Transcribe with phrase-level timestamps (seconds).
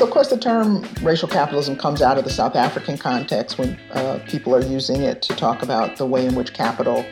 [0.00, 3.78] So, of course, the term racial capitalism comes out of the South African context when
[3.92, 7.04] uh, people are using it to talk about the way in which capital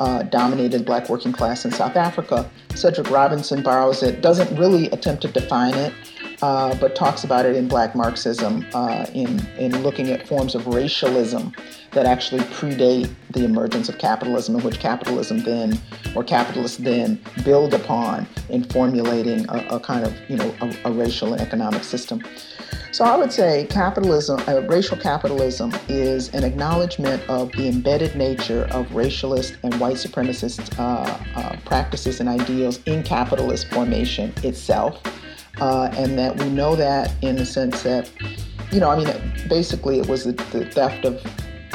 [0.00, 2.50] uh, dominated black working class in South Africa.
[2.74, 5.94] Cedric Robinson borrows it, doesn't really attempt to define it,
[6.42, 10.66] uh, but talks about it in black Marxism uh, in, in looking at forms of
[10.66, 11.52] racialism
[11.92, 15.78] that actually predate the emergence of capitalism, in which capitalism then,
[16.14, 20.92] or capitalists then, build upon in formulating a, a kind of, you know, a, a
[20.92, 22.22] racial and economic system.
[22.92, 28.64] So I would say capitalism, uh, racial capitalism, is an acknowledgement of the embedded nature
[28.70, 35.00] of racialist and white supremacist uh, uh, practices and ideals in capitalist formation itself,
[35.60, 38.10] uh, and that we know that in the sense that,
[38.70, 41.22] you know, I mean, basically it was the, the theft of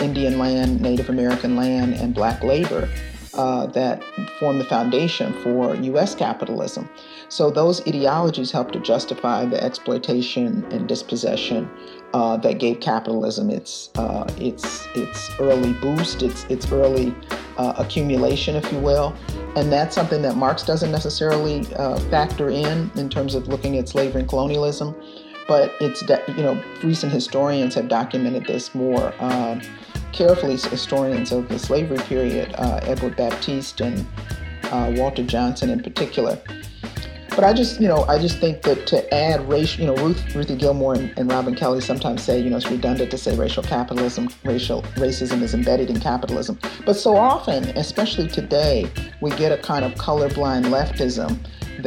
[0.01, 2.89] Indian land, Native American land, and black labor
[3.37, 4.03] uh, that
[4.39, 6.15] form the foundation for U.S.
[6.15, 6.89] capitalism.
[7.29, 11.69] So those ideologies help to justify the exploitation and dispossession
[12.13, 17.13] uh, that gave capitalism its uh, its its early boost, its its early
[17.57, 19.15] uh, accumulation, if you will.
[19.55, 23.87] And that's something that Marx doesn't necessarily uh, factor in in terms of looking at
[23.87, 24.95] slavery and colonialism.
[25.47, 29.59] But it's you know recent historians have documented this more uh,
[30.11, 34.05] carefully historians of the slavery period, uh, Edward Baptist and
[34.65, 36.39] uh, Walter Johnson in particular.
[37.37, 40.35] But I just, you know, I just think that to add racial, you know, Ruth,
[40.35, 43.61] Ruthie Gilmore and, and Robin Kelley sometimes say, you know, it's redundant to say racial
[43.61, 46.57] capitalism, racial racism is embedded in capitalism.
[46.83, 48.89] But so often, especially today,
[49.21, 51.37] we get a kind of colorblind leftism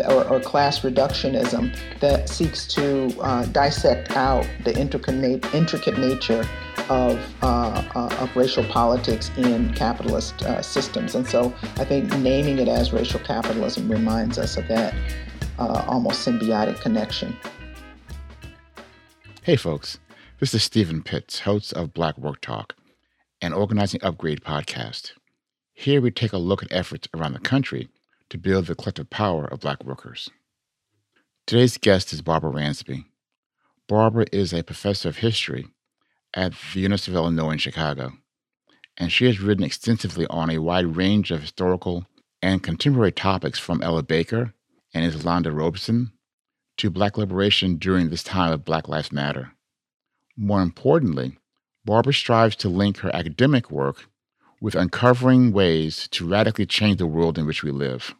[0.08, 6.46] or, or, class reductionism that seeks to uh, dissect out the intricate, intricate nature
[6.90, 11.14] of, uh, uh, of racial politics in capitalist uh, systems.
[11.14, 14.92] And so I think naming it as racial capitalism reminds us of that
[15.58, 17.36] uh, almost symbiotic connection.
[19.42, 19.98] Hey, folks.
[20.40, 22.74] This is Stephen Pitts, host of Black Work Talk,
[23.42, 25.12] an organizing upgrade podcast.
[25.74, 27.88] Here we take a look at efforts around the country
[28.30, 30.30] to build the collective power of Black workers.
[31.46, 33.04] Today's guest is Barbara Ransby.
[33.86, 35.66] Barbara is a professor of history
[36.34, 38.12] at the University of Illinois in Chicago,
[38.96, 42.06] and she has written extensively on a wide range of historical
[42.42, 44.54] and contemporary topics from Ella Baker
[44.94, 46.12] and Eslanda Robeson
[46.76, 49.52] to Black liberation during this time of Black Lives Matter.
[50.36, 51.36] More importantly,
[51.84, 54.06] Barbara strives to link her academic work
[54.60, 58.14] with uncovering ways to radically change the world in which we live.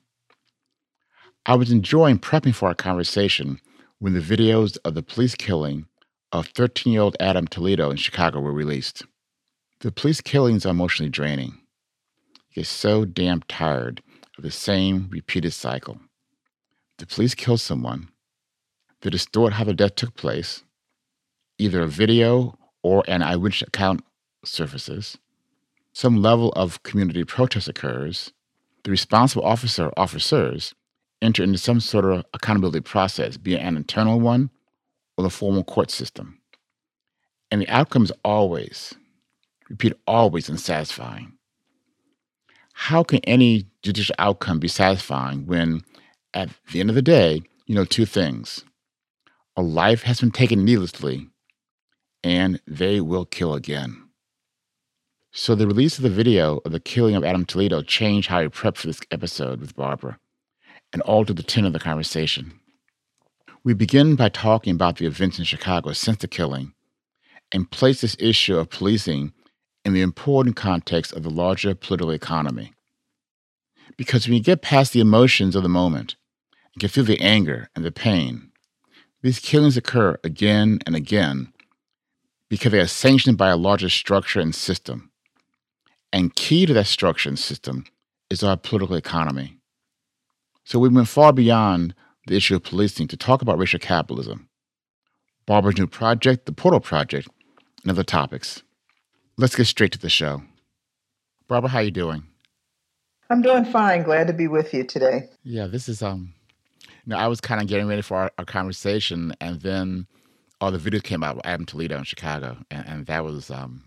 [1.47, 3.61] I was enjoying prepping for our conversation
[3.99, 5.87] when the videos of the police killing
[6.33, 9.05] of 13 year old Adam Toledo in Chicago were released.
[9.81, 11.59] The police killings are emotionally draining.
[12.51, 14.03] You get so damn tired
[14.37, 16.01] of the same repeated cycle.
[16.99, 18.09] The police kill someone,
[19.01, 20.63] they distort how the death took place,
[21.59, 24.05] either a video or an eyewitness account
[24.45, 25.17] surfaces,
[25.93, 28.33] some level of community protest occurs,
[28.85, 30.75] the responsible officer or officers
[31.23, 34.51] enter into some sort of accountability process, be it an internal one
[35.21, 36.39] or the formal court system.
[37.51, 38.95] And the outcome is always,
[39.69, 41.35] repeat, always unsatisfying.
[42.73, 45.83] How can any judicial outcome be satisfying when,
[46.33, 48.65] at the end of the day, you know two things?
[49.57, 51.29] A life has been taken needlessly,
[52.25, 54.09] and they will kill again.
[55.33, 58.47] So, the release of the video of the killing of Adam Toledo changed how I
[58.47, 60.19] prepped for this episode with Barbara
[60.93, 62.60] and altered the tenor of the conversation.
[63.63, 66.73] We begin by talking about the events in Chicago since the killing
[67.53, 69.33] and place this issue of policing
[69.85, 72.73] in the important context of the larger political economy.
[73.99, 76.17] Because when you get past the emotions of the moment
[76.73, 78.51] and can feel the anger and the pain,
[79.21, 81.53] these killings occur again and again
[82.49, 85.11] because they are sanctioned by a larger structure and system.
[86.13, 87.85] And key to that structure and system
[88.31, 89.59] is our political economy.
[90.65, 91.95] So we went far beyond
[92.27, 94.49] the issue of policing to talk about racial capitalism,
[95.47, 97.29] Barbara's new project, the Portal Project,
[97.83, 98.63] and other topics.
[99.37, 100.43] Let's get straight to the show.
[101.49, 102.25] Barbara, how are you doing?
[103.31, 104.03] I'm doing fine.
[104.03, 105.29] Glad to be with you today.
[105.45, 106.35] Yeah, this is um
[106.79, 110.07] you know, I was kind of getting ready for our, our, conversation and then
[110.61, 113.85] all the videos came out with Adam Toledo in Chicago and, and that was um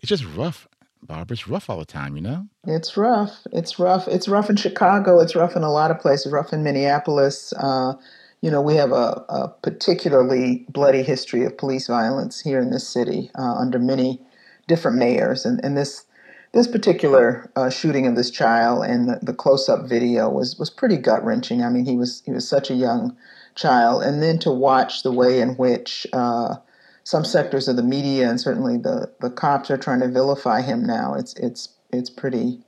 [0.00, 0.66] it's just rough.
[1.02, 2.46] Barbara, it's rough all the time, you know?
[2.66, 3.46] It's rough.
[3.52, 4.06] It's rough.
[4.06, 5.20] It's rough in Chicago.
[5.20, 6.32] It's rough in a lot of places.
[6.32, 7.52] Rough in Minneapolis.
[7.56, 7.94] Uh,
[8.40, 12.88] you know, we have a, a, particularly bloody history of police violence here in this
[12.88, 14.20] city uh, under many
[14.66, 16.06] different mayors, and, and this
[16.52, 20.70] this particular uh, shooting of this child and the, the close up video was was
[20.70, 21.62] pretty gut wrenching.
[21.62, 23.16] I mean, he was he was such a young
[23.54, 26.56] child, and then to watch the way in which uh,
[27.04, 30.84] some sectors of the media and certainly the, the cops are trying to vilify him
[30.84, 31.14] now.
[31.14, 32.60] It's it's it's pretty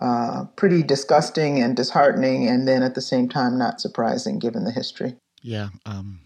[0.00, 4.70] uh, pretty disgusting and disheartening, and then at the same time not surprising given the
[4.70, 5.16] history.
[5.42, 5.68] Yeah.
[5.84, 6.20] Um,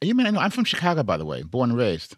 [0.00, 2.16] you mean I know I'm from Chicago, by the way, born and raised.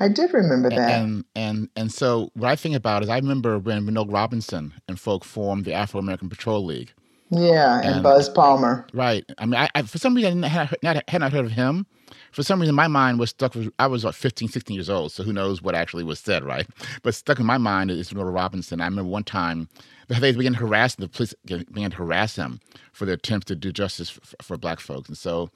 [0.00, 0.78] I did remember that.
[0.78, 4.98] And and and so what I think about is I remember when Renault Robinson and
[4.98, 6.92] folk formed the Afro American Patrol League.
[7.30, 8.86] Yeah, and, and, Buzz Palmer.
[8.94, 9.24] Right.
[9.36, 11.86] I mean, I, I for some reason I had not, had not heard of him.
[12.32, 15.12] For some reason, my mind was stuck with, I was like 15, 16 years old,
[15.12, 16.66] so who knows what actually was said, right?
[17.02, 18.80] But stuck in my mind is Renault Robinson.
[18.80, 19.68] I remember one time
[20.08, 22.60] they began to harass, the police began to harass him
[22.92, 25.08] for their attempts to do justice for, for black folks.
[25.08, 25.50] And so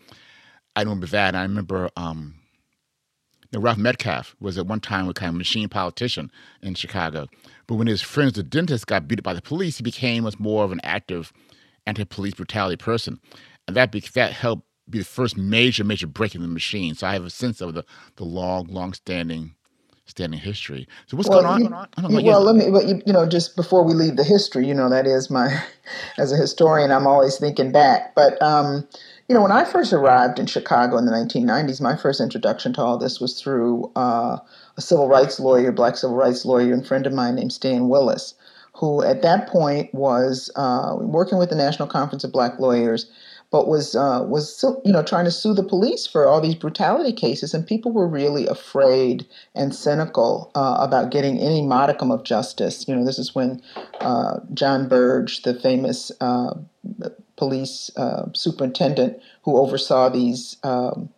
[0.76, 1.28] I remember that.
[1.28, 2.34] And I remember um,
[3.52, 6.30] know, Ralph Metcalfe was at one time a kind of machine politician
[6.62, 7.26] in Chicago.
[7.66, 10.38] But when his friends, the dentist, got beat up by the police, he became much
[10.38, 11.32] more of an active
[11.86, 13.20] anti-police brutality person.
[13.66, 16.94] And that, that helped be the first major, major break in the machine.
[16.94, 17.84] So I have a sense of the,
[18.16, 19.54] the long, long-standing
[20.04, 20.86] standing history.
[21.06, 21.88] So what's well, going on?
[22.10, 24.74] You, well, let me, but you, you know, just before we leave the history, you
[24.74, 25.62] know, that is my,
[26.18, 28.14] as a historian, I'm always thinking back.
[28.14, 28.86] But um,
[29.28, 32.82] you know, when I first arrived in Chicago in the 1990s, my first introduction to
[32.82, 34.36] all this was through uh,
[34.76, 38.34] a civil rights lawyer, black civil rights lawyer, and friend of mine named Stan Willis,
[38.74, 43.10] who at that point was uh, working with the National Conference of Black Lawyers,
[43.52, 47.12] but was uh, was you know trying to sue the police for all these brutality
[47.12, 52.88] cases, and people were really afraid and cynical uh, about getting any modicum of justice.
[52.88, 53.62] You know, this is when
[54.00, 56.54] uh, Jon Burge, the famous uh,
[57.36, 61.10] police uh, superintendent who oversaw these um,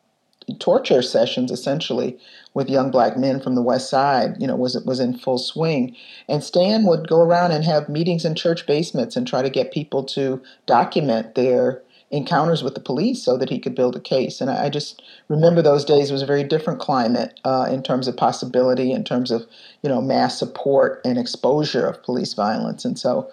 [0.58, 2.18] torture sessions essentially
[2.52, 5.96] with young black men from the west side you know was was in full swing
[6.28, 9.72] and stan would go around and have meetings in church basements and try to get
[9.72, 14.40] people to document their encounters with the police so that he could build a case
[14.40, 18.08] and i, I just remember those days was a very different climate uh, in terms
[18.08, 19.46] of possibility in terms of
[19.82, 23.30] you know mass support and exposure of police violence and so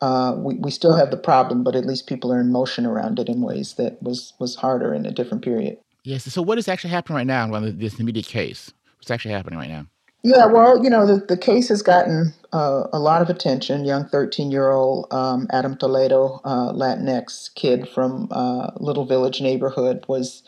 [0.00, 3.18] uh, we, we still have the problem, but at least people are in motion around
[3.18, 5.76] it in ways that was, was harder in a different period.
[6.04, 6.24] Yes.
[6.32, 8.72] So, what is actually happening right now on this immediate case?
[8.96, 9.86] What's actually happening right now?
[10.22, 13.84] Yeah, well, you know, the, the case has gotten uh, a lot of attention.
[13.84, 20.04] Young 13 year old um, Adam Toledo, uh, Latinx kid from uh, Little Village neighborhood,
[20.08, 20.42] was,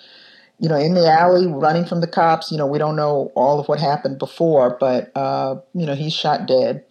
[0.59, 2.51] you know, in the alley running from the cops.
[2.51, 6.13] You know, we don't know all of what happened before, but, uh, you know, he's
[6.13, 6.85] shot dead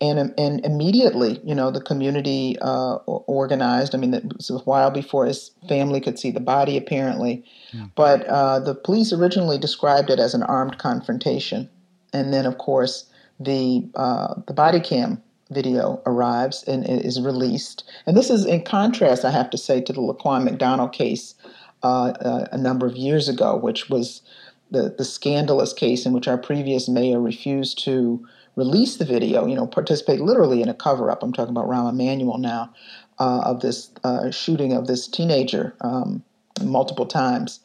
[0.00, 3.94] and and immediately, you know, the community uh, organized.
[3.94, 7.44] I mean, it was a while before his family could see the body, apparently.
[7.72, 7.86] Yeah.
[7.96, 11.68] But uh, the police originally described it as an armed confrontation,
[12.12, 13.06] and then, of course,
[13.40, 17.84] the uh, the body cam video arrives and is released.
[18.06, 21.34] And this is in contrast, I have to say, to the Laquan McDonald case
[21.82, 24.22] uh, uh, a number of years ago, which was
[24.70, 28.26] the the scandalous case in which our previous mayor refused to
[28.56, 31.22] release the video, you know, participate literally in a cover up.
[31.22, 32.74] I'm talking about Rahm Emanuel now,
[33.18, 36.24] uh, of this uh, shooting of this teenager um,
[36.62, 37.60] multiple times.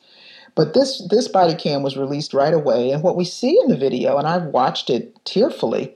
[0.56, 3.78] But this this body cam was released right away, and what we see in the
[3.78, 5.96] video, and I've watched it tearfully,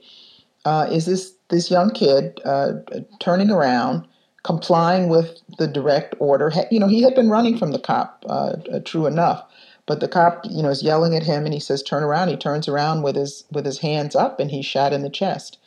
[0.64, 2.72] uh, is this this young kid uh,
[3.20, 4.06] turning around,
[4.42, 6.52] complying with the direct order.
[6.70, 9.44] You know, he had been running from the cop, uh, true enough,
[9.86, 12.36] but the cop, you know, is yelling at him, and he says, "Turn around." He
[12.36, 15.58] turns around with his with his hands up, and he's shot in the chest.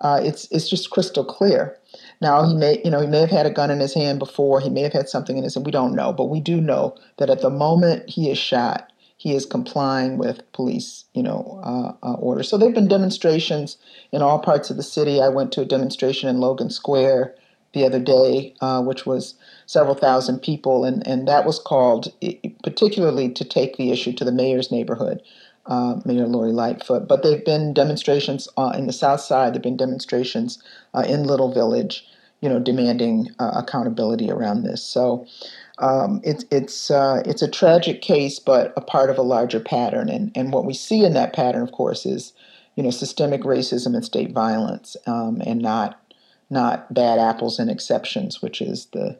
[0.00, 1.78] Uh, it's it's just crystal clear.
[2.22, 4.60] Now he may, you know, he may have had a gun in his hand before.
[4.60, 5.66] He may have had something in his hand.
[5.66, 9.34] We don't know, but we do know that at the moment he is shot, he
[9.34, 12.48] is complying with police, you know, uh, uh, orders.
[12.48, 13.76] So there've been demonstrations
[14.12, 15.20] in all parts of the city.
[15.20, 17.34] I went to a demonstration in Logan Square
[17.72, 19.34] the other day, uh, which was
[19.66, 22.12] several thousand people, and, and that was called
[22.62, 25.22] particularly to take the issue to the mayor's neighborhood,
[25.66, 27.08] uh, Mayor Lori Lightfoot.
[27.08, 29.48] But there have been demonstrations uh, in the South Side.
[29.48, 30.62] There have been demonstrations
[30.94, 32.06] uh, in Little Village,
[32.40, 34.82] you know, demanding uh, accountability around this.
[34.82, 35.26] So.
[35.78, 40.10] Um, it's it's uh, it's a tragic case, but a part of a larger pattern.
[40.10, 42.34] And and what we see in that pattern, of course, is
[42.76, 46.00] you know systemic racism and state violence, um, and not
[46.50, 49.18] not bad apples and exceptions, which is the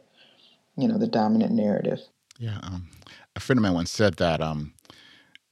[0.76, 2.00] you know the dominant narrative.
[2.38, 2.88] Yeah, um,
[3.34, 4.75] a friend of mine once said that um,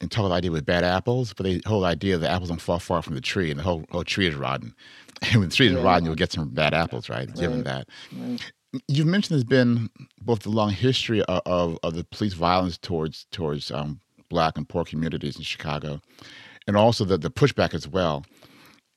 [0.00, 2.78] and talk the idea with bad apples, but the whole idea the apples don't fall
[2.78, 4.74] far from the tree, and the whole whole tree is rotten.
[5.22, 5.82] And when the tree is yeah.
[5.82, 7.28] rotten, you'll get some bad apples, right?
[7.28, 7.38] right.
[7.38, 7.86] Given that.
[8.10, 8.52] Right.
[8.88, 9.90] You've mentioned there's been
[10.22, 14.66] both the long history of, of, of the police violence towards towards um, black and
[14.66, 16.00] poor communities in Chicago,
[16.66, 18.24] and also the, the pushback as well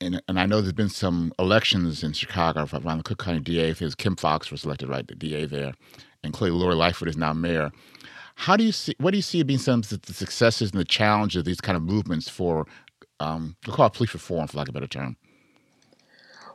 [0.00, 3.70] and, and I know there's been some elections in Chicago around the Cook County DA.
[3.70, 5.74] Because Kim Foxx was elected, right, the DA there,
[6.22, 7.72] and clearly Lori Lightfoot is now mayor.
[8.34, 8.94] How do you see?
[8.98, 11.76] What do you see being some of the successes and the challenges of these kind
[11.76, 12.66] of movements for,
[13.20, 15.16] um, we'll call it police reform, for lack of a better term?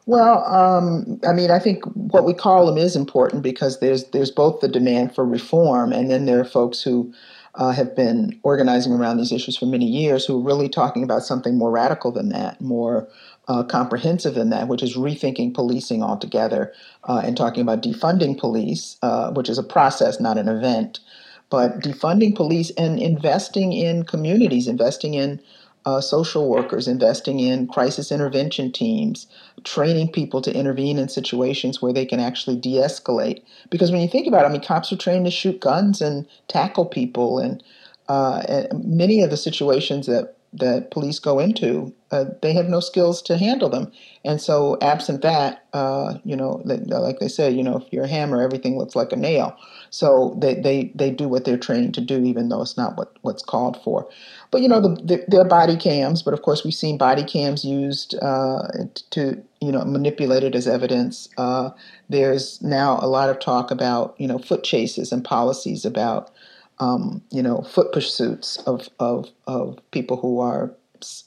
[0.06, 4.32] Well, um, I mean, I think what we call them is important because there's there's
[4.32, 7.14] both the demand for reform, and then there are folks who
[7.56, 11.24] uh, have been organizing around these issues for many years who are really talking about
[11.24, 13.08] something more radical than that, more
[13.48, 16.74] uh, comprehensive than that, which is rethinking policing altogether
[17.06, 21.00] uh, and talking about defunding police, uh, which is a process, not an event,
[21.50, 25.41] but defunding police and investing in communities, investing in
[25.86, 29.27] uh, social workers, investing in crisis intervention teams,
[29.63, 33.41] training people to intervene in situations where they can actually de escalate.
[33.70, 36.27] Because when you think about it, I mean, cops are trained to shoot guns and
[36.48, 37.63] tackle people, and,
[38.08, 42.79] uh, and many of the situations that that police go into, uh, they have no
[42.79, 43.91] skills to handle them.
[44.25, 48.08] And so, absent that, uh, you know, like they say, you know, if you're a
[48.08, 49.56] hammer, everything looks like a nail.
[49.91, 53.15] So they, they, they do what they're trained to do, even though it's not what,
[53.22, 54.10] what's called for.
[54.50, 57.63] But, you know, the, the, they're body cams, but of course, we've seen body cams
[57.63, 58.68] used uh,
[59.12, 61.29] to, you know, manipulated as evidence.
[61.38, 61.70] Uh,
[62.10, 66.32] there's now a lot of talk about, you know, foot chases and policies about
[66.80, 70.74] um, you know, foot pursuits of, of, of people who are,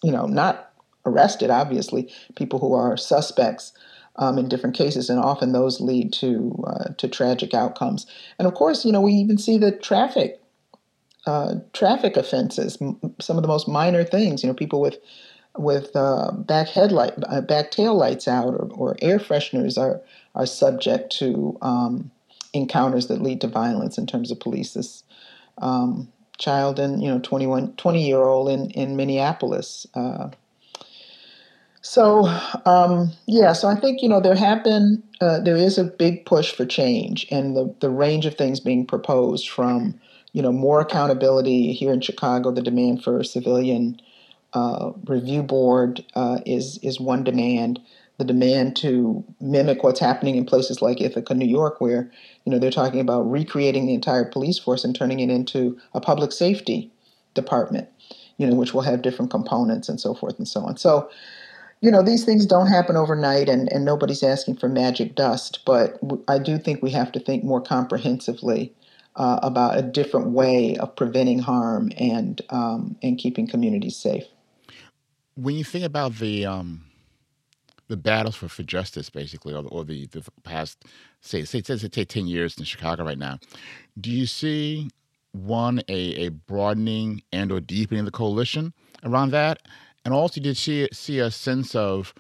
[0.02, 0.72] you know, not
[1.04, 3.72] arrested, obviously, people who are suspects
[4.16, 8.06] um, in different cases, and often those lead to uh, to tragic outcomes.
[8.38, 10.40] And of course, you know, we even see the traffic
[11.26, 14.42] uh, traffic offenses, m- some of the most minor things.
[14.42, 14.98] You know, people with
[15.56, 20.00] with uh, back headlight, uh, back tail lights out, or, or, air fresheners are
[20.34, 22.10] are subject to um,
[22.52, 25.02] encounters that lead to violence in terms of police.
[25.58, 29.86] Um, child and you know 21 20 year old in in Minneapolis.
[29.94, 30.30] Uh,
[31.82, 32.26] so
[32.66, 36.26] um, yeah, so I think you know there have been uh, there is a big
[36.26, 39.98] push for change and the the range of things being proposed from
[40.32, 42.50] you know more accountability here in Chicago.
[42.50, 44.00] The demand for a civilian
[44.52, 47.80] uh, review board uh, is is one demand
[48.22, 52.08] the demand to mimic what's happening in places like Ithaca, New York, where
[52.44, 56.00] you know they're talking about recreating the entire police force and turning it into a
[56.00, 56.92] public safety
[57.34, 57.88] department,
[58.36, 60.76] you know, which will have different components and so forth and so on.
[60.76, 61.10] So,
[61.80, 65.58] you know, these things don't happen overnight, and and nobody's asking for magic dust.
[65.66, 65.98] But
[66.28, 68.72] I do think we have to think more comprehensively.
[69.14, 74.24] Uh, about a different way of preventing harm and um, and keeping communities safe.
[75.34, 76.86] When you think about the um,
[77.92, 80.84] the battles for, for justice, basically, or, or the, the past,
[81.20, 83.38] say, say, say, say 10 years in Chicago right now,
[84.00, 84.88] do you see
[85.32, 88.72] one, a, a broadening and or deepening of the coalition
[89.04, 89.58] around that?
[90.04, 92.14] And also, did see, see a sense of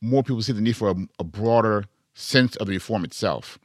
[0.00, 3.58] more people see the need for a, a broader sense of the reform itself?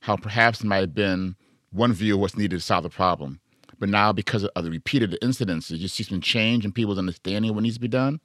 [0.00, 1.36] How perhaps it might have been
[1.70, 3.40] one view of what's needed to solve the problem.
[3.78, 7.54] But now, because of the repeated incidences, you see some change in people's understanding of
[7.54, 8.20] what needs to be done?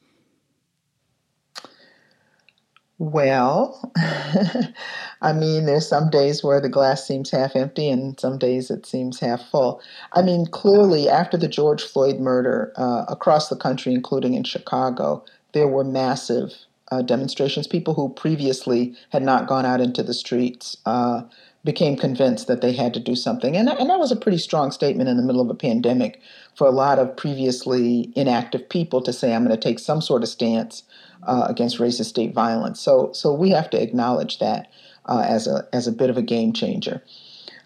[3.01, 3.91] Well,
[5.23, 8.85] I mean, there's some days where the glass seems half empty and some days it
[8.85, 9.81] seems half full.
[10.13, 15.25] I mean, clearly, after the George Floyd murder uh, across the country, including in Chicago,
[15.53, 16.53] there were massive
[16.91, 17.65] uh, demonstrations.
[17.65, 21.23] People who previously had not gone out into the streets uh,
[21.63, 23.55] became convinced that they had to do something.
[23.55, 26.19] And, and that was a pretty strong statement in the middle of a pandemic
[26.55, 30.23] for a lot of previously inactive people to say, I'm going to take some sort
[30.23, 30.83] of stance
[31.27, 32.79] uh, against racist state violence.
[32.79, 34.71] So, so we have to acknowledge that
[35.05, 37.03] uh, as a as a bit of a game changer.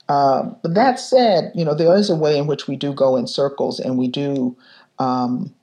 [0.07, 3.15] Uh, but that said, you know there is a way in which we do go
[3.15, 4.55] in circles, and we do
[4.99, 5.53] um,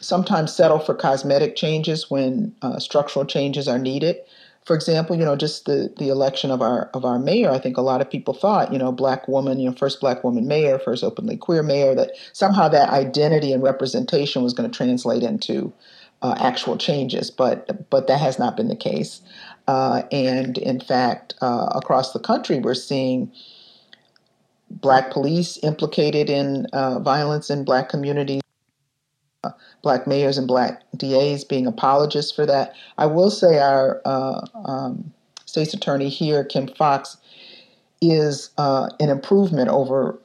[0.00, 4.16] sometimes settle for cosmetic changes when uh, structural changes are needed.
[4.64, 7.76] For example, you know, just the, the election of our of our mayor, I think
[7.76, 10.78] a lot of people thought, you know, black woman, you know, first black woman mayor,
[10.78, 15.72] first openly queer mayor, that somehow that identity and representation was going to translate into
[16.22, 19.20] uh, actual changes, but but that has not been the case.
[19.68, 23.30] Uh, and in fact, uh, across the country, we're seeing
[24.70, 28.40] black police implicated in uh, violence in black communities,
[29.82, 32.74] black mayors and black DAs being apologists for that.
[32.98, 35.12] I will say our uh, um,
[35.46, 37.16] state's attorney here, Kim Foxx,
[38.00, 40.18] is an improvement over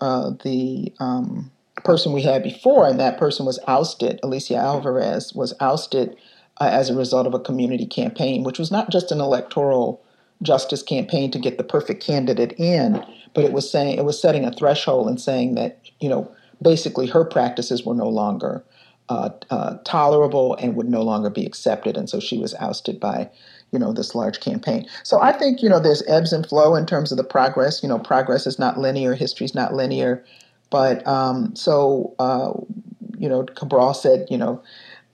[0.43, 1.51] the um,
[1.83, 4.19] person we had before, and that person was ousted.
[4.23, 6.15] Anita Alvarez was ousted
[6.59, 10.03] uh, as a result of a community campaign, which was not just an electoral
[10.41, 14.45] justice campaign to get the perfect candidate in, but it was saying it was setting
[14.45, 18.63] a threshold and saying that you know basically her practices were no longer
[19.09, 23.29] uh, uh, tolerable and would no longer be accepted, and so she was ousted by
[23.71, 24.85] you know this large campaign.
[25.03, 27.83] So I think you know there's ebbs and flow in terms of the progress.
[27.83, 30.23] You know, progress is not linear, history is not linear
[30.71, 32.51] But um, so, uh,
[33.17, 34.61] you know, Cabral said, you know,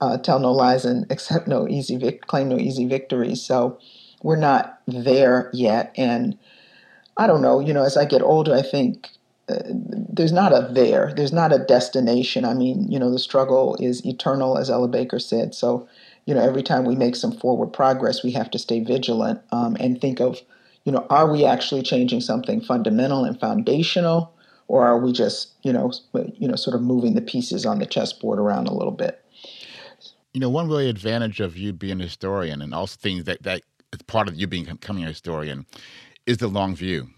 [0.00, 3.42] uh, tell no lies and accept no easy vic- claim no easy victories.
[3.42, 3.78] So
[4.22, 5.92] we're not there yet.
[5.96, 6.38] And
[7.16, 9.10] I don't know, you know, as I get older, I think
[9.48, 9.62] uh,
[10.16, 12.44] there's not a there, there's not a destination.
[12.44, 15.54] I mean, you know, the struggle is eternal, as Ella Baker said.
[15.54, 15.88] So,
[16.24, 19.76] you know, every time we make some forward progress, we have to stay vigilant um,
[19.78, 20.40] and think of,
[20.84, 24.32] you know, are we actually changing something fundamental and foundational,
[24.68, 25.92] or are we just, you know,
[26.34, 29.22] you know, sort of moving the pieces on the chessboard around a little bit?
[30.32, 33.62] You know, one really advantage of you being a historian and also things that that
[33.92, 35.66] is part of you being becoming a historian
[36.26, 37.08] is the long view.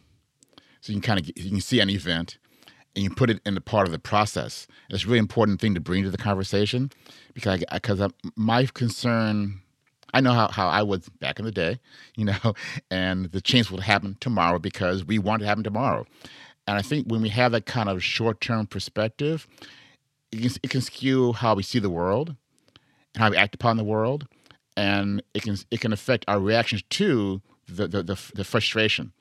[0.80, 2.38] So you can kind of you can see an event
[2.98, 4.66] and you put it in the part of the process.
[4.90, 6.90] It's a really important thing to bring to the conversation
[7.32, 9.60] because because my concern.
[10.14, 11.80] I know how, how I was back in the day,
[12.16, 12.54] you know,
[12.90, 16.06] and the change will happen tomorrow because we want it to happen tomorrow.
[16.66, 19.46] And I think when we have that kind of short term perspective,
[20.32, 22.34] it can, it can skew how we see the world
[23.14, 24.26] and how we act upon the world.
[24.78, 29.12] And it can it can affect our reactions to the, the, the, the frustration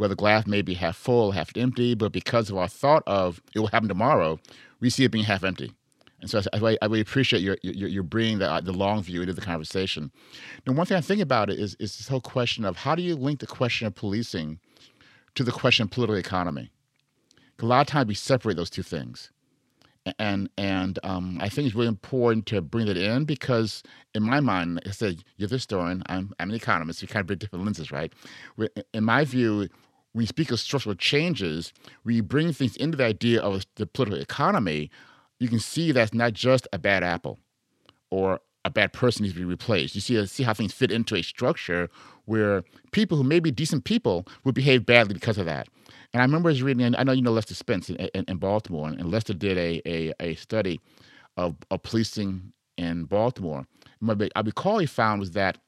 [0.00, 3.42] where the glass may be half full, half empty, but because of our thought of
[3.54, 4.40] it will happen tomorrow,
[4.80, 5.74] we see it being half empty.
[6.22, 9.34] And so I, I really appreciate your, your, your bringing the, the long view into
[9.34, 10.10] the conversation.
[10.66, 13.02] Now, one thing I think about it is, is this whole question of how do
[13.02, 14.58] you link the question of policing
[15.34, 16.70] to the question of political economy?
[17.58, 19.30] A lot of times we separate those two things.
[20.18, 23.82] And and um, I think it's really important to bring that in because,
[24.14, 27.26] in my mind, I said, you're the historian, I'm, I'm an economist, You kind of
[27.26, 28.10] bring different lenses, right?
[28.94, 29.68] In my view,
[30.12, 33.86] when you speak of structural changes, when you bring things into the idea of the
[33.86, 34.90] political economy,
[35.38, 37.38] you can see that's not just a bad apple
[38.10, 39.94] or a bad person needs to be replaced.
[39.94, 41.88] You see, uh, see how things fit into a structure
[42.26, 42.62] where
[42.92, 45.68] people who may be decent people would behave badly because of that.
[46.12, 48.36] And I remember I was reading, I know you know Lester Spence in, in, in
[48.36, 50.80] Baltimore, and Lester did a, a, a study
[51.36, 53.66] of, of policing in Baltimore.
[54.00, 55.58] what I recall he found was that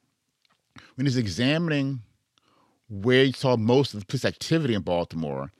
[0.95, 2.01] when he's examining
[3.01, 5.51] where you saw most of the police activity in Baltimore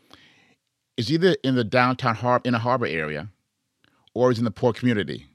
[0.97, 3.29] is either in the downtown har- in a harbor area
[4.13, 5.25] or is in the poor community.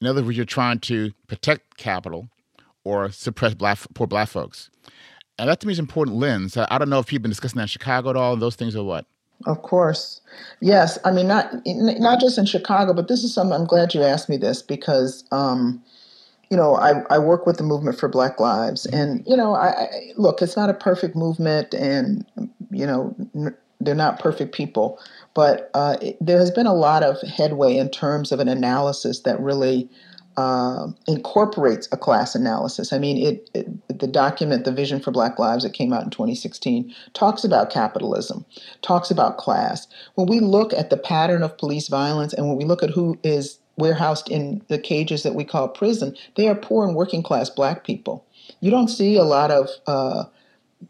[0.00, 2.28] In other words, you're trying to protect capital
[2.84, 4.68] or suppress black, poor black folks.
[5.38, 6.56] And that to me is an important lens.
[6.56, 8.76] I don't know if you've been discussing that in Chicago at all, and those things
[8.76, 9.06] are what?
[9.46, 10.20] Of course.
[10.60, 10.98] Yes.
[11.04, 14.28] I mean, not not just in Chicago, but this is something I'm glad you asked
[14.28, 15.82] me this because um,
[16.54, 19.70] you know, I, I work with the movement for Black Lives, and you know, I,
[19.70, 19.86] I
[20.16, 22.24] look, it's not a perfect movement, and
[22.70, 25.00] you know, n- they're not perfect people,
[25.34, 29.22] but uh, it, there has been a lot of headway in terms of an analysis
[29.22, 29.90] that really
[30.36, 32.92] uh, incorporates a class analysis.
[32.92, 36.10] I mean, it, it, the document, the Vision for Black Lives, that came out in
[36.10, 38.46] 2016, talks about capitalism,
[38.80, 39.88] talks about class.
[40.14, 43.18] When we look at the pattern of police violence, and when we look at who
[43.24, 47.50] is warehoused in the cages that we call prison, they are poor and working class
[47.50, 48.24] black people.
[48.60, 50.24] You don't see a lot of uh,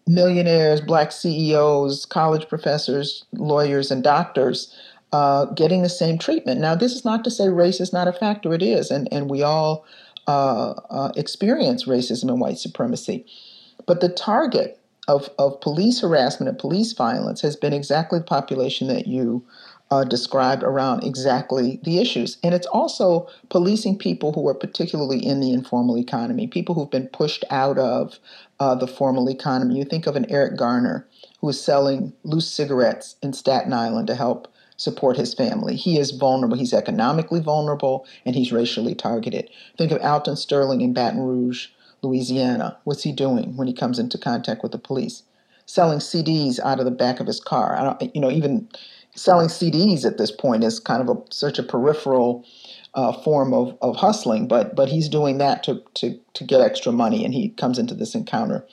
[0.06, 4.74] millionaires, black CEOs, college professors, lawyers, and doctors
[5.12, 6.60] uh, getting the same treatment.
[6.60, 9.30] Now, this is not to say race is not a factor, it is, and, and
[9.30, 9.84] we all
[10.26, 13.26] uh, uh experience racism and white supremacy.
[13.86, 18.88] But the target of, of police harassment and police violence has been exactly the population
[18.88, 19.44] that you
[19.94, 22.38] uh, described around exactly the issues.
[22.42, 27.06] And it's also policing people who are particularly in the informal economy, people who've been
[27.06, 28.18] pushed out of
[28.58, 29.78] uh, the formal economy.
[29.78, 31.06] You think of an Eric Garner
[31.40, 35.76] who is selling loose cigarettes in Staten Island to help support his family.
[35.76, 36.56] He is vulnerable.
[36.56, 39.48] He's economically vulnerable and he's racially targeted.
[39.78, 41.68] Think of Alton Sterling in Baton Rouge,
[42.02, 42.78] Louisiana.
[42.82, 45.22] What's he doing when he comes into contact with the police?
[45.66, 47.96] Selling CDs out of the back of his car.
[48.12, 48.68] You know, even
[49.14, 52.44] selling CDs at this point is kind of a, such a peripheral
[52.94, 56.92] uh, form of, of hustling, but but he's doing that to, to to get extra
[56.92, 58.64] money, and he comes into this encounter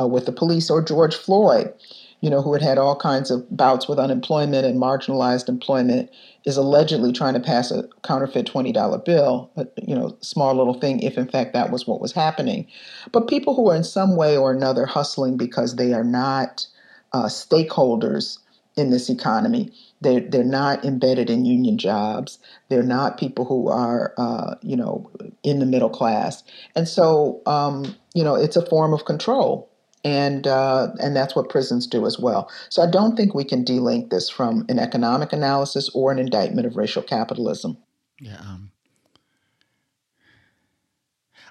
[0.00, 0.68] uh, with the police.
[0.70, 1.72] Or George Floyd,
[2.20, 6.10] you know, who had had all kinds of bouts with unemployment and marginalized employment,
[6.44, 9.50] is allegedly trying to pass a counterfeit twenty dollar bill.
[9.82, 12.66] You know, small little thing, if in fact that was what was happening.
[13.10, 16.66] But people who are in some way or another hustling because they are not
[17.14, 18.38] uh, stakeholders
[18.76, 19.72] in this economy.
[20.00, 22.38] They're, they're not embedded in union jobs.
[22.68, 25.10] They're not people who are, uh, you know,
[25.42, 26.42] in the middle class.
[26.74, 29.68] And so, um, you know, it's a form of control.
[30.04, 32.50] And, uh, and that's what prisons do as well.
[32.70, 36.66] So I don't think we can delink this from an economic analysis or an indictment
[36.66, 37.76] of racial capitalism.
[38.20, 38.38] Yeah.
[38.40, 38.72] Um,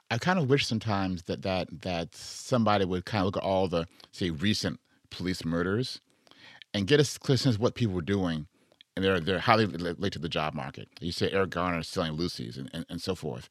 [0.10, 3.70] I kind of wish sometimes that, that, that somebody would kind of look at all
[3.70, 6.02] the, say, recent police murders
[6.74, 8.48] and get a clear sense of what people were doing
[8.96, 10.90] and they're they're highly related to the job market.
[11.00, 13.50] You say Eric Garner is selling loosies and, and, and so forth.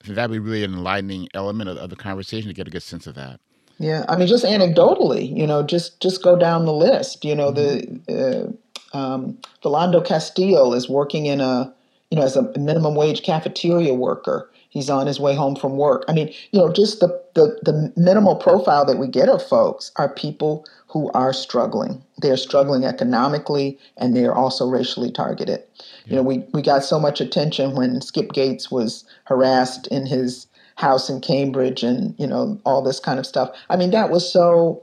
[0.00, 2.70] I think that'd be really an enlightening element of, of the conversation to get a
[2.70, 3.40] good sense of that.
[3.78, 7.24] Yeah, I mean, just anecdotally, you know, just just go down the list.
[7.24, 8.12] You know, mm-hmm.
[8.12, 8.54] the
[8.94, 11.72] uh, um, Philando Castile is working in a,
[12.10, 14.50] you know, as a minimum wage cafeteria worker.
[14.68, 16.04] He's on his way home from work.
[16.08, 19.92] I mean, you know, just the the, the minimal profile that we get of folks
[19.96, 22.02] are people who are struggling.
[22.18, 25.62] They're struggling economically, and they are also racially targeted.
[25.78, 26.10] Yeah.
[26.10, 30.46] You know, we we got so much attention when Skip Gates was harassed in his
[30.74, 33.50] house in Cambridge and you know all this kind of stuff.
[33.68, 34.82] I mean, that was so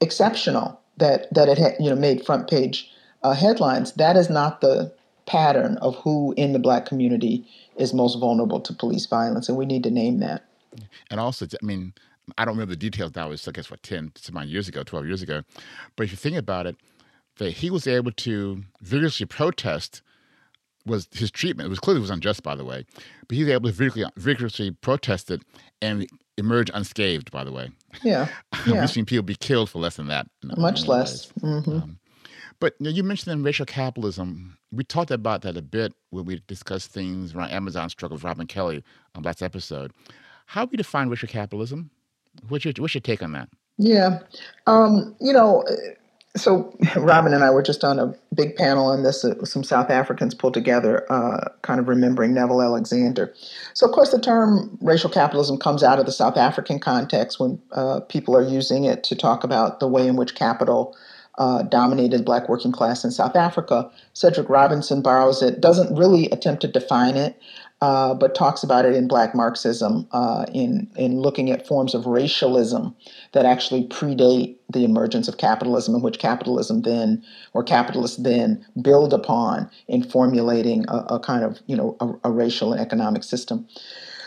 [0.00, 2.90] exceptional that that it had you know made front page
[3.22, 3.92] uh, headlines.
[3.92, 4.92] That is not the
[5.26, 9.66] pattern of who in the black community is most vulnerable to police violence, and we
[9.66, 10.44] need to name that.
[11.10, 11.92] And also, I mean,
[12.38, 13.26] I don't remember the details now.
[13.26, 15.42] It was, I guess, what, 10, some years ago, 12 years ago.
[15.96, 16.76] But if you think about it,
[17.36, 20.02] that he was able to vigorously protest
[20.86, 21.66] was his treatment.
[21.66, 22.84] It was clearly was unjust, by the way,
[23.26, 25.42] but he was able to vigorously, vigorously protest it
[25.80, 26.06] and
[26.36, 27.30] emerge unscathed.
[27.30, 27.70] By the way,
[28.02, 28.28] yeah,
[28.66, 28.80] yeah.
[28.80, 30.26] we've seen people be killed for less than that.
[30.42, 31.32] Much less.
[31.40, 31.70] Mm-hmm.
[31.70, 31.98] Um,
[32.60, 34.58] but you, know, you mentioned in racial capitalism.
[34.70, 38.46] We talked about that a bit when we discussed things around Amazon struggle with Robin
[38.46, 38.82] Kelley
[39.14, 39.92] on last episode.
[40.46, 41.90] How do you define racial capitalism?
[42.48, 43.48] What's your what's your take on that?
[43.78, 44.20] Yeah,
[44.66, 45.64] um, you know
[46.36, 49.24] so Robin and I were just on a big panel on this.
[49.24, 53.32] Uh, some South Africans pulled together, uh, kind of remembering Neville Alexander.
[53.74, 57.60] So of course, the term racial capitalism comes out of the South African context when
[57.72, 60.96] uh, people are using it to talk about the way in which capital
[61.38, 63.90] uh, dominated black working class in South Africa.
[64.12, 67.40] Cedric Robinson borrows it, doesn't really attempt to define it,
[67.84, 72.06] uh, but talks about it in Black Marxism uh, in in looking at forms of
[72.06, 72.96] racialism
[73.32, 79.12] that actually predate the emergence of capitalism, in which capitalism then or capitalists then build
[79.12, 83.68] upon in formulating a, a kind of you know a, a, racial and economic system.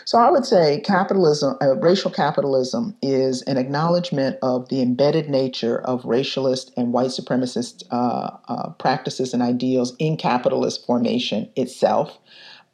[0.04, 5.80] So I would say capitalism, uh, racial capitalism, is an acknowledgement of the embedded nature
[5.80, 12.20] of racialist and white supremacist uh, uh, practices and ideals in capitalist formation itself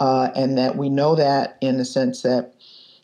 [0.05, 2.53] uh, and that we know that in the sense that,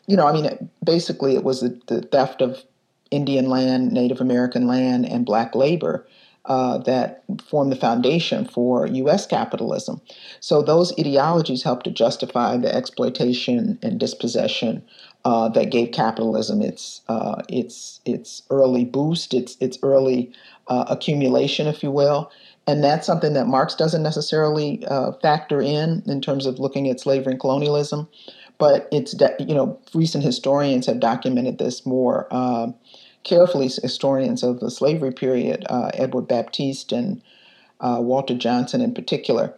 [0.05, 2.63] you know, I mean, basically it was the, the theft of
[3.09, 6.05] Indian land, Native American land, and black labor
[6.45, 9.25] uh, that formed the foundation for U.S.
[9.25, 9.99] capitalism.
[10.41, 14.83] So those ideologies helped to justify the exploitation and dispossession
[15.25, 20.31] uh, that gave capitalism its uh, its its early boost, its its early
[20.67, 22.31] uh, accumulation, if you will.
[22.67, 26.99] And that's something that Marx doesn't necessarily uh, factor in in terms of looking at
[26.99, 28.07] slavery and colonialism.
[28.57, 32.67] But it's, you know, recent historians have documented this more uh,
[33.23, 37.21] carefully, historians of the slavery period, uh, Edward Baptist and
[37.79, 39.55] uh, Walter Johnson in particular.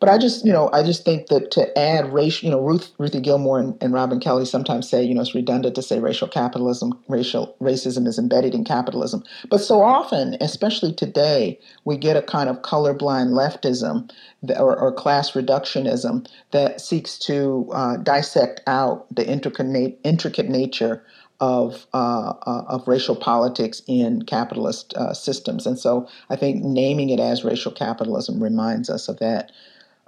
[0.00, 2.92] But I just, you know, I just think that to add racial, you know, Ruth
[2.98, 6.28] Ruthie Gilmore and, and Robin Kelley sometimes say, you know, it's redundant to say racial
[6.28, 9.22] capitalism, racial racism is embedded in capitalism.
[9.50, 14.10] But so often, especially today, we get a kind of colorblind leftism
[14.58, 21.04] or, or class reductionism that seeks to uh, dissect out the intricate, intricate nature
[21.40, 27.10] of uh, uh, of racial politics in capitalist uh, systems, and so I think naming
[27.10, 29.50] it as racial capitalism reminds us of that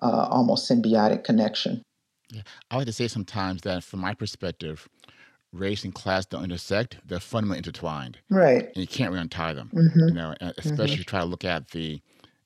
[0.03, 1.83] uh, almost symbiotic connection.
[2.31, 2.43] Yeah.
[2.71, 4.89] I like to say sometimes that, from my perspective,
[5.53, 8.19] race and class don't intersect; they're fundamentally intertwined.
[8.31, 8.65] Right.
[8.65, 9.71] And you can't really untie them.
[9.73, 10.09] Mm-hmm.
[10.09, 10.93] You know, especially mm-hmm.
[10.93, 12.01] if you try to look at the,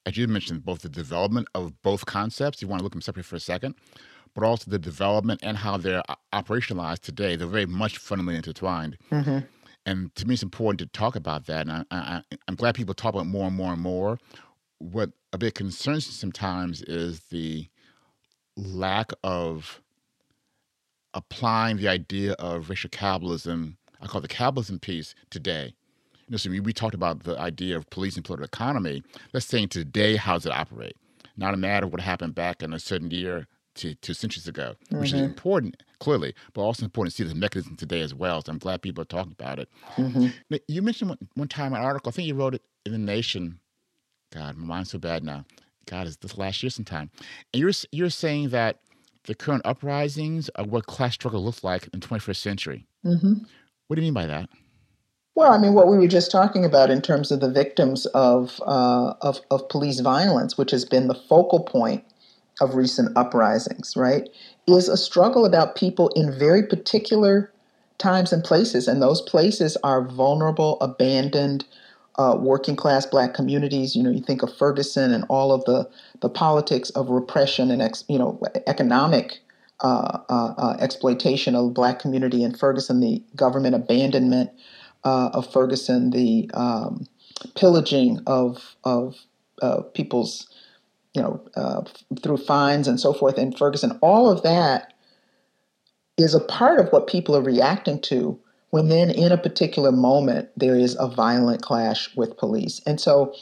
[0.07, 2.61] as you mentioned, both the development of both concepts.
[2.61, 3.75] You want to look them separately for a second,
[4.35, 7.37] but also the development and how they're operationalized today.
[7.37, 8.99] They're very much fundamentally intertwined.
[9.11, 9.39] Mm-hmm.
[9.87, 11.67] And to me, it's important to talk about that.
[11.67, 14.19] And I, I, I'm glad people talk about more and more and more
[14.81, 17.69] what a bit concerns me sometimes is the
[18.57, 19.81] lack of
[21.15, 25.75] applying the idea of racial capitalism, I call it the capitalism piece today.
[26.27, 29.03] You know, so we, we talked about the idea of police and political economy.
[29.33, 30.97] Let's say today, how does it operate?
[31.37, 34.75] Not a matter of what happened back in a certain year to two centuries ago,
[34.87, 35.01] mm-hmm.
[35.01, 35.25] which is mm-hmm.
[35.27, 38.43] important, clearly, but also important to see the mechanism today as well.
[38.43, 39.69] So I'm glad people are talking about it.
[39.97, 40.29] Mm-hmm.
[40.51, 42.99] Now, you mentioned one, one time an article, I think you wrote it in The
[42.99, 43.60] Nation,
[44.33, 45.45] God, my mind's so bad now.
[45.87, 47.11] God, is this last year sometime?
[47.53, 48.81] And you're you're saying that
[49.25, 52.87] the current uprisings are what class struggle looks like in the 21st century.
[53.05, 53.45] Mm-hmm.
[53.87, 54.49] What do you mean by that?
[55.35, 58.61] Well, I mean, what we were just talking about in terms of the victims of,
[58.67, 62.05] uh, of, of police violence, which has been the focal point
[62.61, 64.29] of recent uprisings, right,
[64.67, 67.53] is a struggle about people in very particular
[67.99, 68.89] times and places.
[68.89, 71.65] And those places are vulnerable, abandoned,
[72.21, 73.97] uh, working class black communities.
[73.97, 75.89] You know, you think of Ferguson and all of the,
[76.21, 79.39] the politics of repression and ex, you know economic
[79.81, 84.51] uh, uh, uh exploitation of black community in Ferguson, the government abandonment
[85.05, 87.07] uh, of Ferguson, the um,
[87.55, 89.17] pillaging of of
[89.95, 90.47] people's
[91.15, 91.41] you know
[92.23, 93.99] through fines and so forth in Ferguson.
[94.03, 94.93] All of that
[96.19, 98.39] is a part of what people are reacting to
[98.71, 102.81] when then in a particular moment there is a violent clash with police.
[102.87, 103.35] And so,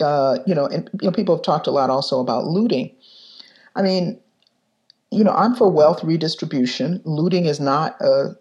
[0.00, 2.94] uh, you know, and you know, people have talked a lot also about looting.
[3.76, 4.20] I mean,
[5.10, 7.00] you know, I'm for wealth redistribution.
[7.04, 8.36] Looting is not a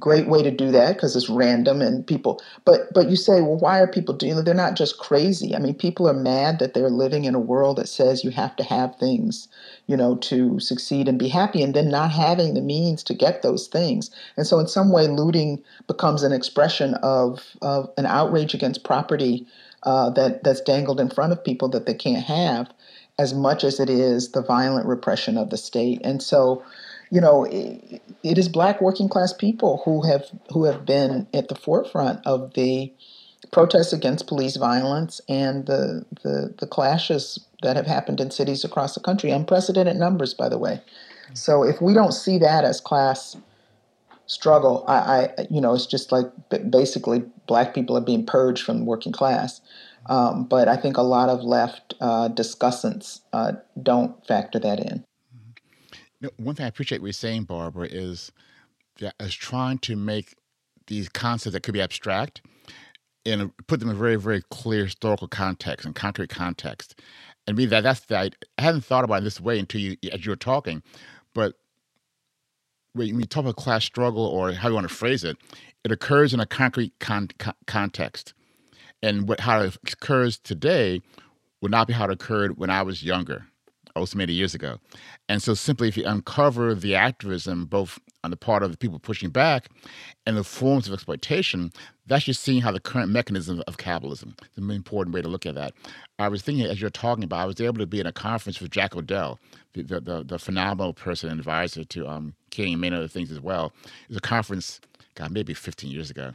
[0.00, 3.56] great way to do that because it's random and people but but you say well
[3.56, 5.54] why are people doing they're not just crazy.
[5.54, 8.56] I mean people are mad that they're living in a world that says you have
[8.56, 9.46] to have things
[9.86, 13.42] you know to succeed and be happy and then not having the means to get
[13.42, 14.10] those things.
[14.36, 19.46] And so in some way looting becomes an expression of of an outrage against property
[19.84, 22.70] uh, that that's dangled in front of people that they can't have
[23.18, 26.00] as much as it is the violent repression of the state.
[26.02, 26.62] And so
[27.10, 31.48] you know, it, it is black working class people who have who have been at
[31.48, 32.92] the forefront of the
[33.52, 38.94] protests against police violence and the, the the clashes that have happened in cities across
[38.94, 40.80] the country, unprecedented numbers, by the way.
[41.34, 43.36] So if we don't see that as class
[44.26, 46.26] struggle, I, I you know, it's just like
[46.70, 49.60] basically black people are being purged from working class.
[50.06, 55.04] Um, but I think a lot of left uh, discussants uh, don't factor that in
[56.36, 58.32] one thing I appreciate what you're saying, Barbara, is
[58.98, 60.34] that is trying to make
[60.86, 62.42] these concepts that could be abstract
[63.24, 67.00] and put them in a very, very clear historical context and concrete context.
[67.46, 69.96] And me, that that's that I, I hadn't thought about it this way until you
[70.12, 70.82] as you were talking,
[71.34, 71.54] but
[72.92, 75.36] when you talk about class struggle or how you want to phrase it,
[75.84, 78.34] it occurs in a concrete con- con- context,
[79.02, 81.00] and what how it occurs today
[81.62, 83.46] would not be how it occurred when I was younger
[83.96, 84.78] also many years ago.
[85.28, 88.98] And so simply if you uncover the activism, both on the part of the people
[88.98, 89.68] pushing back
[90.26, 91.72] and the forms of exploitation,
[92.06, 94.34] that's just seeing how the current mechanism of capitalism.
[94.56, 95.72] An important way to look at that.
[96.18, 98.60] I was thinking as you're talking about, I was able to be in a conference
[98.60, 99.38] with Jack O'Dell,
[99.72, 103.30] the, the, the, the phenomenal person and advisor to um, King and many other things
[103.30, 103.72] as well.
[103.84, 104.80] It was a conference,
[105.14, 106.32] God, maybe 15 years ago.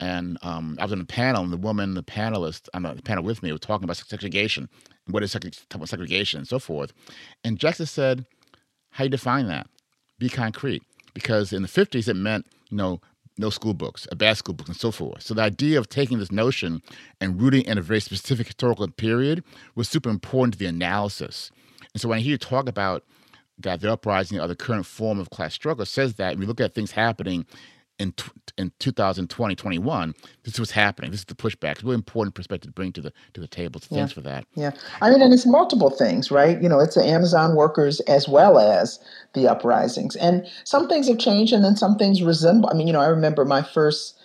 [0.00, 3.22] And um, I was on a panel, and the woman, the panelist on the panel
[3.22, 4.68] with me, was talking about segregation
[5.06, 6.92] what is segregation and so forth.
[7.44, 8.26] And Jackson said,
[8.90, 9.66] how do you define that?
[10.18, 10.82] Be concrete.
[11.14, 13.00] Because in the 50s, it meant, you know,
[13.38, 15.22] no school books, a bad school books, and so forth.
[15.22, 16.82] So the idea of taking this notion
[17.20, 19.42] and rooting in a very specific historical period
[19.74, 21.50] was super important to the analysis.
[21.92, 23.04] And so when I hear you talk about
[23.58, 26.60] that the uprising or the current form of class struggle says that, and we look
[26.60, 27.46] at things happening
[27.98, 28.14] in
[28.58, 31.10] in 2020 21 this was happening.
[31.10, 31.72] This is the pushback.
[31.72, 34.14] It's a really important perspective to bring to the to the table so thanks yeah.
[34.14, 34.44] for that.
[34.54, 34.70] Yeah.
[35.00, 36.60] I mean and it's multiple things right?
[36.60, 38.98] You know it's the amazon workers as well as
[39.34, 40.16] the uprisings.
[40.16, 43.06] And some things have changed and then some things resemble i mean you know i
[43.06, 44.18] remember my first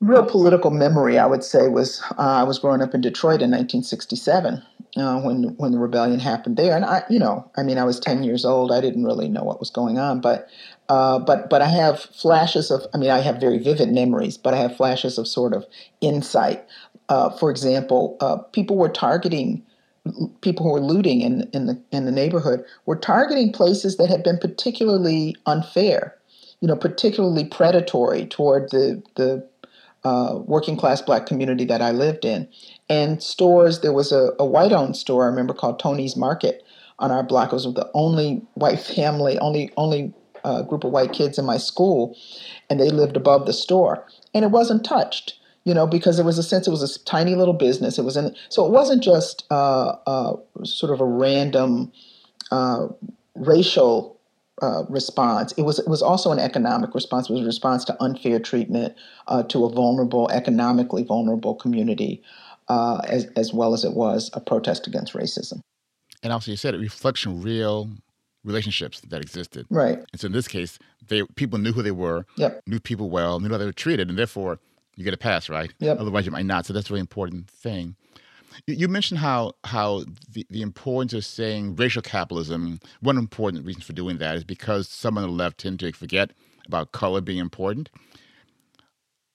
[0.00, 3.50] real political memory i would say was uh, i was growing up in detroit in
[3.50, 4.62] 1967
[4.96, 6.74] uh, when when the rebellion happened there.
[6.74, 8.72] And I, you know, I mean, I was ten years old.
[8.72, 10.48] I didn't really know what was going on, but
[10.88, 12.86] uh, but but I have flashes of.
[12.94, 15.66] I mean, I have very vivid memories, but I have flashes of sort of
[16.00, 16.64] insight.
[17.08, 19.62] Uh, for example, uh, people were targeting
[20.40, 24.22] people who were looting in in the in the neighborhood were targeting places that had
[24.22, 26.16] been particularly unfair,
[26.60, 29.46] you know, particularly predatory toward the the
[30.06, 32.48] uh, working class black community that I lived in.
[32.88, 36.62] And stores, there was a, a white owned store I remember called Tony's Market
[37.00, 37.50] on our block.
[37.50, 40.14] It was the only white family, only only
[40.44, 42.16] uh, group of white kids in my school,
[42.70, 45.34] and they lived above the store, and it wasn't touched.
[45.64, 47.98] You know, because there was a sense it was a tiny little business.
[47.98, 51.90] It was in, so it wasn't just uh, uh, sort of a random
[52.52, 52.86] uh,
[53.34, 54.15] racial
[54.62, 55.52] uh, response.
[55.52, 57.28] It was it was also an economic response.
[57.28, 58.94] It was a response to unfair treatment
[59.28, 62.22] uh, to a vulnerable, economically vulnerable community,
[62.68, 65.60] uh, as as well as it was a protest against racism.
[66.22, 67.90] And also, you said it reflects on real
[68.44, 69.66] relationships that existed.
[69.70, 69.98] Right.
[70.12, 72.62] And so in this case, they people knew who they were, yep.
[72.66, 74.58] knew people well, knew how they were treated, and therefore
[74.96, 75.72] you get a pass, right?
[75.80, 76.00] Yep.
[76.00, 76.64] Otherwise, you might not.
[76.64, 77.96] So that's a really important thing.
[78.66, 82.80] You mentioned how how the, the importance of saying racial capitalism.
[83.00, 86.30] One important reason for doing that is because some on the left tend to forget
[86.66, 87.90] about color being important.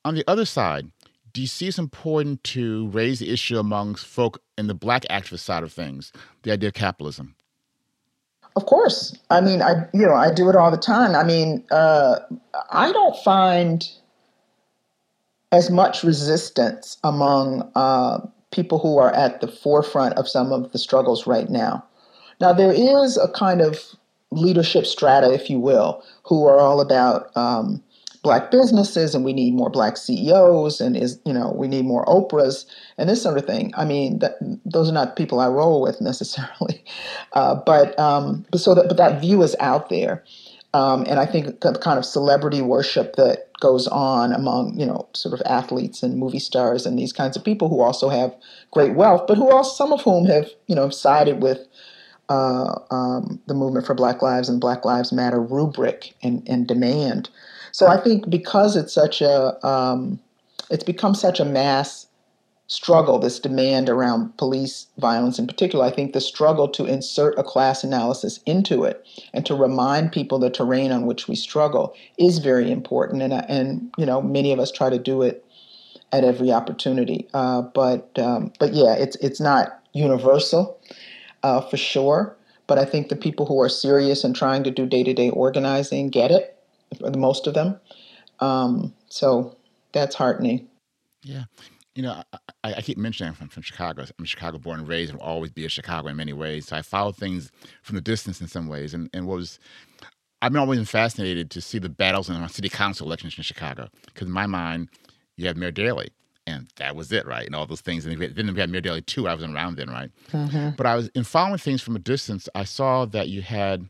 [0.03, 0.91] On the other side,
[1.33, 5.39] do you see it's important to raise the issue amongst folk in the black activist
[5.39, 6.11] side of things,
[6.43, 7.35] the idea of capitalism?
[8.55, 9.15] Of course.
[9.29, 11.15] I mean, I you know I do it all the time.
[11.15, 12.19] I mean, uh,
[12.71, 13.87] I don't find
[15.51, 18.19] as much resistance among uh,
[18.51, 21.83] people who are at the forefront of some of the struggles right now.
[22.39, 23.79] Now, there is a kind of
[24.31, 27.83] leadership strata, if you will, who are all about um,
[28.23, 32.05] black businesses and we need more black CEOs and is you know we need more
[32.05, 32.65] Oprahs
[32.97, 33.73] and this sort of thing.
[33.75, 34.35] I mean, that,
[34.65, 36.83] those are not people I roll with necessarily,
[37.33, 40.23] uh, but um, but so that but that view is out there,
[40.73, 45.07] um, and I think the kind of celebrity worship that goes on among you know
[45.13, 48.35] sort of athletes and movie stars and these kinds of people who also have
[48.71, 51.59] great wealth, but who also some of whom have you know sided with.
[52.29, 57.29] Uh, um, the movement for Black Lives and Black Lives Matter rubric and, and demand.
[57.73, 60.17] So I think because it's such a, um,
[60.69, 62.07] it's become such a mass
[62.71, 67.43] struggle, this demand around police violence in particular, I think the struggle to insert a
[67.43, 72.37] class analysis into it and to remind people the terrain on which we struggle is
[72.37, 73.23] very important.
[73.23, 75.43] And, and you know, many of us try to do it
[76.13, 77.27] at every opportunity.
[77.33, 80.79] Uh, but, um, but yeah, it's, it's not universal
[81.43, 82.37] uh, for sure.
[82.67, 85.29] But I think the people who are serious and trying to do day to day
[85.29, 86.57] organizing get it
[87.17, 87.77] most of them.
[88.39, 89.57] Um, so
[89.91, 90.69] that's heartening.
[91.21, 91.43] Yeah.
[91.95, 92.23] You know,
[92.63, 94.05] I, I keep mentioning I'm from, from Chicago.
[94.17, 96.67] I'm Chicago born and raised and will always be a Chicago in many ways.
[96.67, 97.51] So I follow things
[97.83, 98.93] from the distance in some ways.
[98.93, 99.59] And, and what was,
[100.41, 103.89] I've been always fascinated to see the battles in the city council elections in Chicago.
[104.05, 104.87] Because in my mind,
[105.35, 106.11] you have Mayor Daley,
[106.47, 107.45] and that was it, right?
[107.45, 108.05] And all those things.
[108.05, 109.27] And then we had Mayor Daley too.
[109.27, 110.11] I wasn't around then, right?
[110.31, 110.69] Mm-hmm.
[110.77, 112.47] But I was in following things from a distance.
[112.55, 113.87] I saw that you had,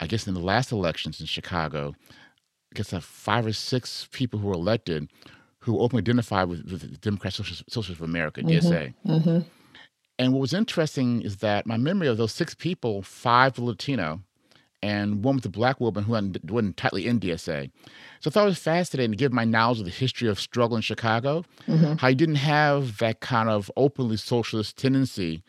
[0.00, 4.40] I guess, in the last elections in Chicago, I guess, uh, five or six people
[4.40, 5.08] who were elected
[5.60, 8.94] who openly identified with, with the Democratic Socialists, of America, DSA.
[9.06, 9.12] Mm-hmm.
[9.12, 9.38] Mm-hmm.
[10.18, 14.20] And what was interesting is that my memory of those six people, five were Latino,
[14.82, 17.70] and one was a black woman who wasn't tightly in DSA.
[18.20, 20.76] So I thought it was fascinating to give my knowledge of the history of struggle
[20.76, 21.94] in Chicago, mm-hmm.
[21.94, 25.42] how you didn't have that kind of openly socialist tendency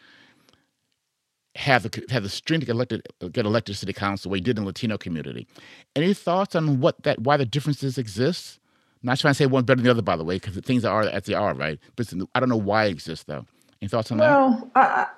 [1.55, 4.43] have the have the strength to get elected get elected to city council way you
[4.43, 5.47] did in the Latino community.
[5.95, 8.60] Any thoughts on what that why the differences exist?
[9.03, 10.85] I'm not trying to say one better than the other, by the way, because things
[10.85, 11.79] are as they are, right?
[11.95, 13.45] But I don't know why it exists, though.
[13.81, 14.71] Any thoughts on well, that?
[14.75, 15.09] Well,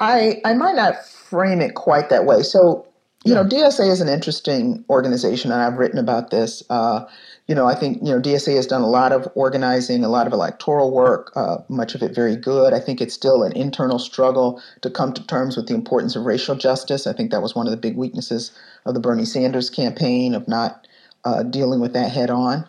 [0.00, 2.42] I, I I might not frame it quite that way.
[2.42, 2.86] So
[3.24, 3.42] you yeah.
[3.42, 6.62] know, DSA is an interesting organization, and I've written about this.
[6.68, 7.04] Uh,
[7.46, 10.26] you know, I think you know DSA has done a lot of organizing, a lot
[10.26, 12.72] of electoral work, uh, much of it very good.
[12.72, 16.24] I think it's still an internal struggle to come to terms with the importance of
[16.24, 17.06] racial justice.
[17.06, 18.52] I think that was one of the big weaknesses
[18.86, 20.86] of the Bernie Sanders campaign of not
[21.24, 22.64] uh, dealing with that head on.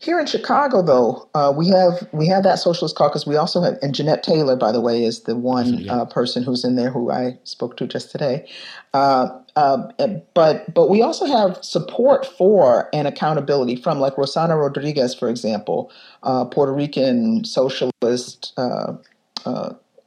[0.00, 3.26] Here in Chicago, though, uh, we have we have that socialist caucus.
[3.26, 6.64] We also have, and Jeanette Taylor, by the way, is the one uh, person who's
[6.64, 8.48] in there who I spoke to just today.
[8.94, 9.88] Uh, uh,
[10.32, 15.92] but but we also have support for and accountability from like Rossana Rodriguez, for example,
[16.22, 18.94] uh, Puerto Rican socialist uh,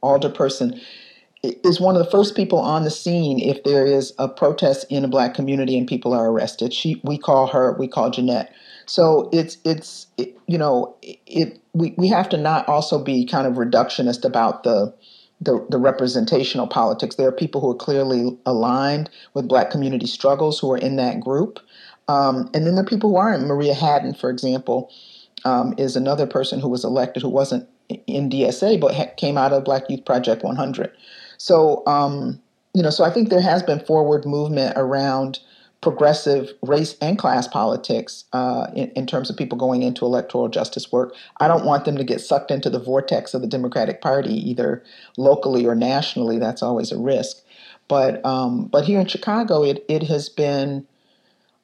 [0.01, 0.81] alderperson
[1.43, 5.05] is one of the first people on the scene if there is a protest in
[5.05, 6.73] a black community and people are arrested.
[6.73, 8.51] She we call her we call Jeanette
[8.85, 13.47] so it's it's it, you know it we, we have to not also be kind
[13.47, 14.93] of reductionist about the,
[15.41, 17.15] the the representational politics.
[17.15, 21.19] There are people who are clearly aligned with Black community struggles who are in that
[21.19, 21.59] group,
[22.07, 23.47] um, and then there are people who aren't.
[23.47, 24.91] Maria Hadden, for example,
[25.45, 27.67] um, is another person who was elected who wasn't
[28.07, 30.91] in DSA but ha- came out of Black Youth Project 100.
[31.37, 32.39] So um,
[32.73, 35.39] you know, so I think there has been forward movement around
[35.83, 40.91] progressive race and class politics uh, in, in, terms of people going into electoral justice
[40.91, 41.13] work.
[41.41, 44.81] I don't want them to get sucked into the vortex of the Democratic Party, either
[45.17, 46.39] locally or nationally.
[46.39, 47.37] That's always a risk.
[47.89, 50.87] But um, but here in Chicago, it it has been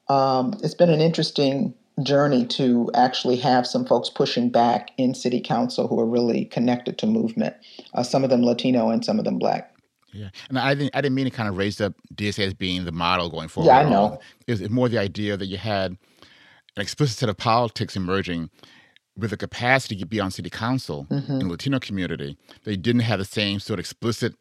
[0.09, 5.39] um, it's been an interesting journey to actually have some folks pushing back in city
[5.39, 7.55] council who are really connected to movement.
[7.93, 9.73] Uh, some of them Latino and some of them Black.
[10.11, 12.85] Yeah, and I didn't I didn't mean to kind of raise up DSA as being
[12.85, 13.67] the model going forward.
[13.67, 14.19] Yeah, I know.
[14.47, 18.49] It's more the idea that you had an explicit set of politics emerging
[19.17, 21.33] with the capacity to be on city council mm-hmm.
[21.33, 22.37] in the Latino community.
[22.63, 24.35] They didn't have the same sort of explicit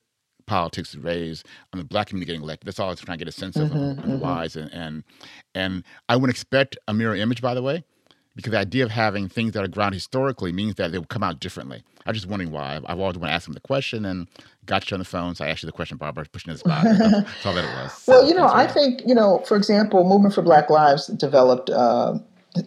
[0.46, 2.66] politics raised on the black community getting elected.
[2.66, 4.18] That's all I was trying to get a sense of mm-hmm, and mm-hmm.
[4.20, 5.04] wise and, and
[5.54, 7.84] and I wouldn't expect a mirror image, by the way,
[8.36, 11.22] because the idea of having things that are grounded historically means that they will come
[11.22, 11.82] out differently.
[12.06, 12.80] I'm just wondering why.
[12.86, 14.28] I've always want to ask them the question and
[14.64, 15.34] got you on the phone.
[15.34, 16.84] So I asked you the question, Barbara, pushing this spot.
[16.84, 18.04] That's all that it was.
[18.08, 22.18] well, you know, I think, you know, for example, Movement for Black Lives developed, uh,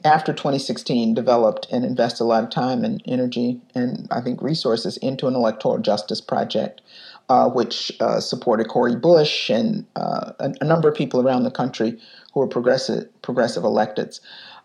[0.04, 4.98] after 2016, developed and invested a lot of time and energy and I think resources
[4.98, 6.82] into an electoral justice project.
[7.30, 11.52] Uh, which uh, supported Cori Bush and uh, a, a, number of people around the
[11.52, 11.98] country
[12.34, 14.20] who were progressive progressive electeds.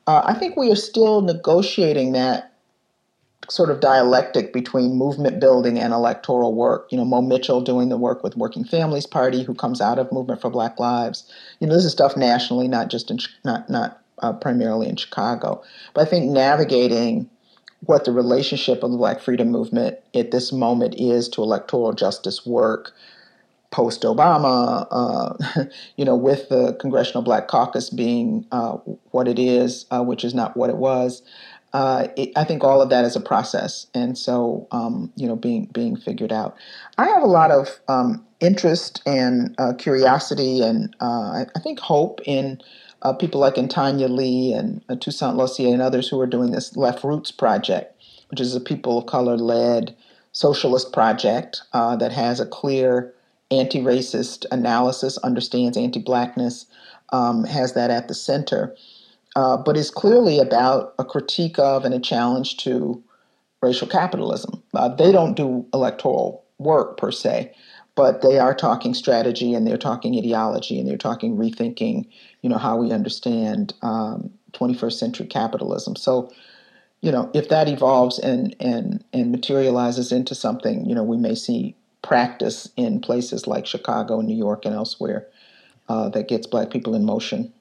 [0.06, 2.52] Uh, I think we are still negotiating that
[3.48, 6.88] sort of dialectic between movement building and electoral work.
[6.90, 10.10] You know, Mo Mitchell doing the work with Working Families Party, who comes out of
[10.12, 11.30] Movement for Black Lives.
[11.60, 15.62] You know, this is stuff nationally, not just in not not uh, primarily in Chicago.
[15.94, 17.28] But I think navigating
[17.84, 22.46] what the relationship of the Black Freedom Movement at this moment is to electoral justice
[22.46, 22.92] work
[23.76, 25.64] post Obama, uh,
[25.96, 28.78] you know, with the Congressional Black Caucus being uh,
[29.10, 31.22] what it is, uh, which is not what it was.
[31.74, 35.36] Uh, it, I think all of that is a process, and so um, you know,
[35.36, 36.56] being being figured out.
[36.96, 42.22] I have a lot of um, interest and uh, curiosity, and uh, I, think hope
[42.24, 42.62] in
[43.18, 47.30] people like Tanya Lee and Toussaint Losier and others who are doing this Left Roots
[47.30, 47.94] project,
[48.30, 49.94] which is a people of color led
[50.32, 53.12] socialist project that has a clear
[53.50, 56.66] anti racist analysis, understands anti blackness,
[57.12, 58.74] um, has that at the center,
[59.36, 63.02] uh, but is clearly about a critique of and a challenge to
[63.62, 64.62] racial capitalism.
[64.74, 67.52] Uh, they don't do electoral work per se,
[67.94, 72.06] but they are talking strategy and they're talking ideology and they're talking rethinking,
[72.42, 75.96] you know, how we understand um, 21st century capitalism.
[75.96, 76.30] So,
[77.00, 81.34] you know, if that evolves and and and materializes into something, you know, we may
[81.34, 81.76] see
[82.06, 85.26] practice in places like Chicago, New York, and elsewhere
[85.88, 87.52] uh, that gets Black people in motion.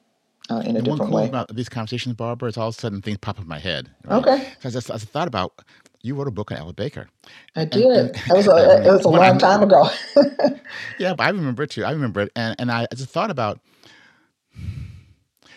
[0.48, 1.28] Uh, in a the different one cool way.
[1.28, 3.90] about these conversations, Barbara, is all of a sudden things pop in my head.
[4.04, 4.18] Right?
[4.18, 4.48] Okay.
[4.60, 5.60] So I just I thought about
[6.02, 7.08] you wrote a book on Ella Baker.
[7.56, 7.84] I did.
[7.84, 9.88] And, and, that was a, it was a long I, time ago.
[11.00, 11.84] yeah, but I remember it too.
[11.84, 13.58] I remember it, and and I just thought about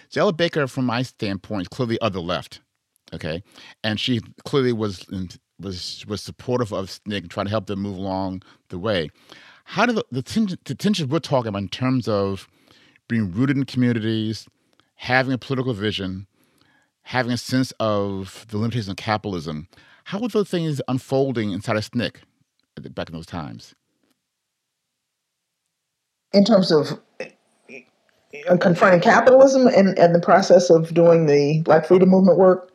[0.09, 2.61] so Ella Baker, from my standpoint, clearly other left.
[3.13, 3.43] Okay,
[3.83, 5.29] and she clearly was in,
[5.59, 9.09] was was supportive of SNCC and trying to help them move along the way.
[9.65, 12.47] How do the, the, ten, the tensions we're talking about in terms of
[13.07, 14.47] being rooted in communities,
[14.95, 16.27] having a political vision,
[17.03, 19.67] having a sense of the limitations of capitalism,
[20.05, 22.15] how were those things unfolding inside of SNCC
[22.95, 23.75] back in those times?
[26.33, 32.09] In terms of uh, confronting capitalism and, and the process of doing the Black Freedom
[32.09, 32.68] Movement work,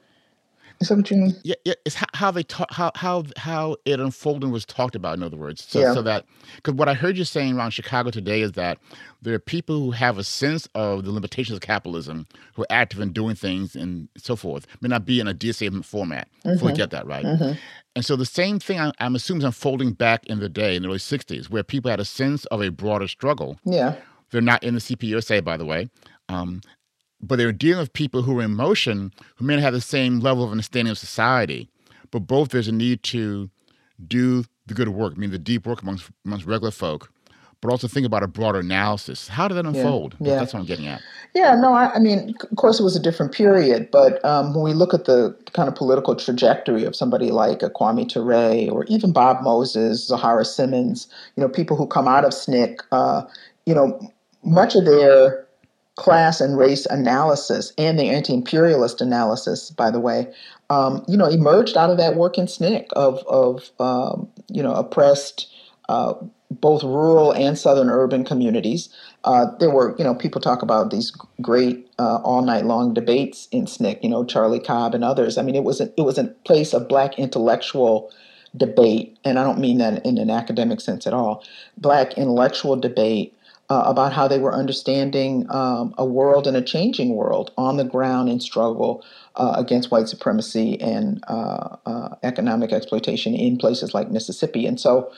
[0.81, 1.37] is that what you mean?
[1.45, 1.75] Yeah, yeah.
[1.85, 5.17] It's how, how they talk, how how how it unfolded was talked about.
[5.17, 5.95] In other words, so, yeah.
[5.95, 8.79] so that because what I heard you saying around Chicago today is that
[9.23, 13.01] there are people who have a sense of the limitations of capitalism, who are active
[13.01, 14.67] in doing things and so forth.
[14.81, 16.29] May not be in a DSA format.
[16.45, 16.59] Mm-hmm.
[16.59, 17.25] Fully get that right.
[17.25, 17.59] Mm-hmm.
[17.97, 20.83] And so the same thing I, I'm assuming is unfolding back in the day in
[20.83, 23.59] the early '60s, where people had a sense of a broader struggle.
[23.65, 23.97] Yeah.
[24.31, 25.89] They're not in the CPUSA, by the way.
[26.29, 26.61] Um,
[27.21, 29.81] but they were dealing with people who were in motion who may not have the
[29.81, 31.69] same level of understanding of society.
[32.11, 33.51] But both there's a need to
[34.07, 37.13] do the good work, I mean the deep work amongst amongst regular folk,
[37.61, 39.29] but also think about a broader analysis.
[39.29, 40.17] How did that unfold?
[40.21, 40.37] Yeah.
[40.37, 41.01] That's what I'm getting at.
[41.35, 44.63] Yeah, no, I, I, mean, of course, it was a different period, but um, when
[44.63, 48.85] we look at the kind of political trajectory of somebody like a Kwame Ture or
[48.85, 53.23] even Bob Moses, Zoharah Simmons, you know, people who come out of SNCC, uh,
[53.67, 53.99] you know,
[54.45, 55.44] much of their
[55.97, 60.33] class and race analysis and the anti-imperialist analysis, by the way,
[60.71, 64.73] um, you know, emerged out of that work in SNCC of, of um, you know,
[64.75, 65.53] oppressed
[65.89, 66.15] uh,
[66.51, 68.89] both rural and southern urban communities.
[69.25, 73.49] Uh, there were, you know, people talk about these great uh, all night long debates
[73.53, 75.39] in SNCC, you know, Charlie Cobb and others.
[75.39, 78.11] I mean, it was a, it was a place of black intellectual
[78.57, 81.45] debate, and I don't mean that in an academic sense at all.
[81.77, 83.34] Black intellectual debate
[83.75, 87.85] uh, about how they were understanding um, a world and a changing world on the
[87.85, 89.05] ground in struggle
[89.35, 94.65] uh, against white supremacy and uh, uh economic exploitation in places like Mississippi.
[94.65, 95.11] And so,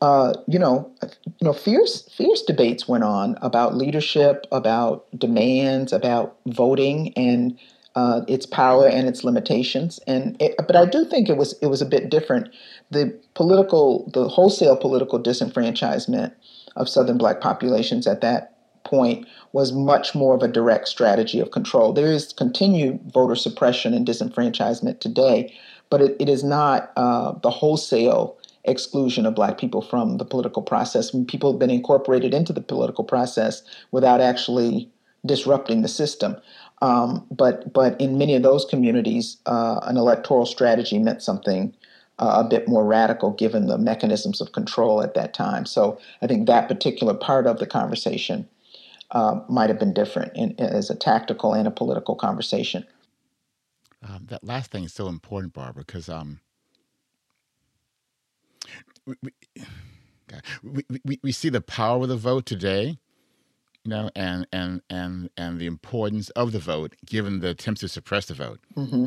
[0.00, 0.90] uh, you know,
[1.22, 7.58] you know, fierce fierce debates went on about leadership, about demands, about voting, and
[7.94, 10.00] uh, its power and its limitations.
[10.06, 12.48] And it, but I do think it was it was a bit different.
[12.90, 16.32] The political, the wholesale political disenfranchisement
[16.78, 18.54] of Southern black populations at that
[18.84, 21.92] point was much more of a direct strategy of control.
[21.92, 25.54] There is continued voter suppression and disenfranchisement today,
[25.90, 30.62] but it, it is not uh, the wholesale exclusion of black people from the political
[30.62, 31.10] process.
[31.26, 34.90] People have been incorporated into the political process without actually
[35.26, 36.36] disrupting the system.
[36.80, 41.74] Um, but but in many of those communities, uh, an electoral strategy meant something
[42.18, 45.64] uh, a bit more radical given the mechanisms of control at that time.
[45.64, 48.48] So I think that particular part of the conversation
[49.12, 52.86] uh, might have been different in, as a tactical and a political conversation.
[54.02, 56.40] Um, that last thing is so important, Barbara, because um,
[59.06, 59.14] we,
[60.62, 62.98] we, we, we see the power of the vote today,
[63.84, 67.88] you know, and, and, and, and the importance of the vote given the attempts to
[67.88, 68.60] suppress the vote.
[68.76, 69.06] Mm-hmm.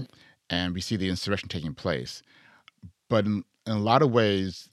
[0.49, 2.21] And we see the insurrection taking place
[3.11, 4.69] but in, in a lot of ways,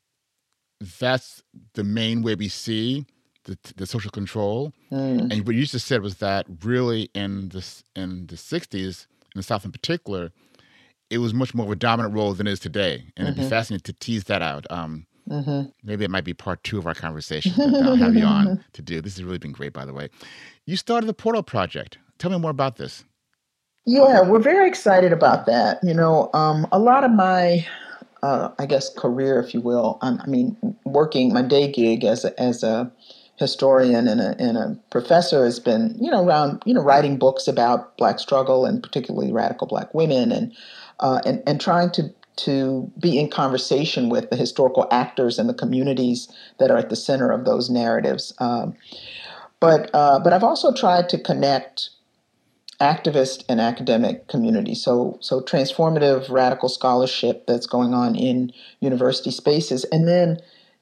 [1.00, 1.42] that's
[1.74, 3.04] the main way we see
[3.44, 4.72] the, the social control.
[4.92, 5.32] Mm.
[5.32, 7.66] And what you just said was that really in the
[7.96, 10.30] in the '60s, in the South in particular,
[11.10, 12.94] it was much more of a dominant role than it is today.
[12.94, 13.22] And mm-hmm.
[13.24, 13.50] it'd be mm-hmm.
[13.50, 14.66] fascinating to tease that out.
[14.70, 15.70] Um, mm-hmm.
[15.82, 18.82] Maybe it might be part two of our conversation that I'll have you on to
[18.82, 19.00] do.
[19.00, 20.10] This has really been great, by the way.
[20.64, 21.98] You started the Portal Project.
[22.18, 23.04] Tell me more about this.
[23.86, 25.78] Yeah, we're very excited about that.
[25.82, 27.66] You know, um, a lot of my,
[28.22, 32.24] uh, I guess, career, if you will, um, I mean, working my day gig as
[32.24, 32.90] a, as a
[33.36, 37.46] historian and a, and a professor has been, you know, around, you know, writing books
[37.46, 40.54] about Black struggle and particularly radical Black women and
[41.00, 45.54] uh, and and trying to to be in conversation with the historical actors and the
[45.54, 48.32] communities that are at the center of those narratives.
[48.38, 48.74] Um,
[49.60, 51.90] but uh, but I've also tried to connect
[52.80, 54.74] activist and academic community.
[54.74, 60.40] So so transformative radical scholarship that's going on in university spaces, and then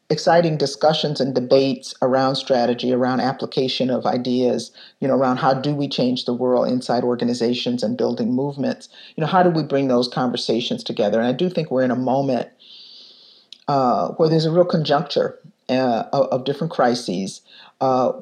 [0.09, 4.71] exciting discussions and debates around strategy, around application of ideas,
[5.01, 8.89] you know, around how do we change the world inside organizations and building movements.
[9.17, 11.19] You know, how do we bring those conversations together?
[11.19, 12.51] And I do think we're in a moment
[13.67, 17.41] uh, where there's a real conjuncture uh, of, different crises.
[17.81, 18.13] Uh,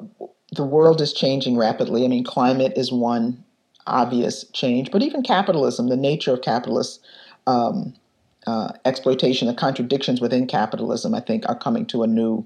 [0.51, 2.03] the world is changing rapidly.
[2.03, 3.43] I mean, climate is one
[3.87, 7.05] obvious change, but even capitalism, the nature of capitalist
[7.47, 7.93] Um,
[8.47, 12.45] uh, exploitation, the contradictions within capitalism, I think, are coming to a new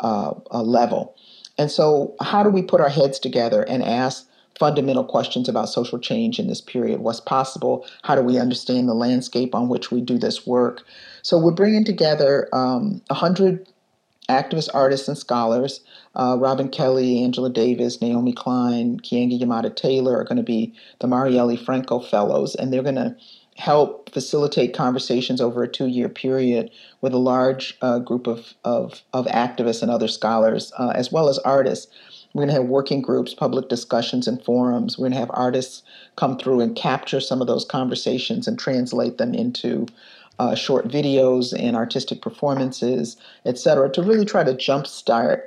[0.00, 1.14] uh, level.
[1.58, 4.26] And so, how do we put our heads together and ask
[4.58, 7.00] fundamental questions about social change in this period?
[7.00, 7.84] What's possible?
[8.02, 10.84] How do we understand the landscape on which we do this work?
[11.22, 13.66] So, we're bringing together um, 100
[14.30, 15.80] activists, artists, and scholars.
[16.14, 21.62] Uh, Robin Kelley, Angela Davis, Naomi Klein, Keeanga-Yamahtta Taylor are going to be the Marielle
[21.64, 23.16] Franco Fellows, and they're going to
[23.56, 26.70] help facilitate conversations over a two year period
[27.02, 31.28] with a large uh, group of, of, of, activists and other scholars, uh, as well
[31.28, 31.92] as artists.
[32.32, 34.96] We're going to have working groups, public discussions, and forums.
[34.96, 35.82] We're going to have artists
[36.16, 39.86] come through and capture some of those conversations and translate them into
[40.40, 45.40] uh, short videos and artistic performances, et cetera, to really try to jumpstart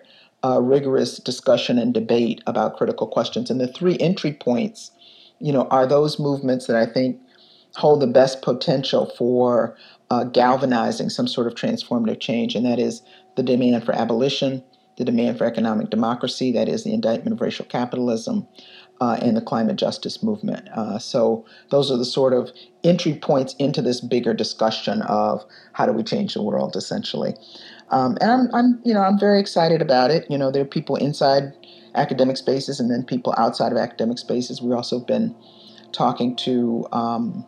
[0.46, 3.50] uh, rigorous discussion and debate about critical questions.
[3.50, 4.92] And the three entry points,
[5.40, 7.18] you know, are those movements that I think
[7.76, 9.76] hold the best potential for
[10.12, 13.02] uh, galvanizing some sort of transformative change, and that is
[13.36, 14.64] the demand for abolition,
[14.98, 18.48] the demand for economic democracy, that is the indictment of racial capitalism,
[19.12, 20.68] uh, the climate justice movement.
[20.70, 22.52] Uh, so those are the sort of
[22.84, 25.44] entry points into this bigger discussion of
[25.74, 27.34] how do we change the world, essentially.
[27.90, 30.26] Um, and I'm, I'm, you know, I'm very excited about it.
[30.30, 31.54] You know, there are people inside
[31.96, 34.62] academic spaces and then people outside of academic spaces.
[34.62, 35.36] We've also been
[35.92, 37.46] talking to um,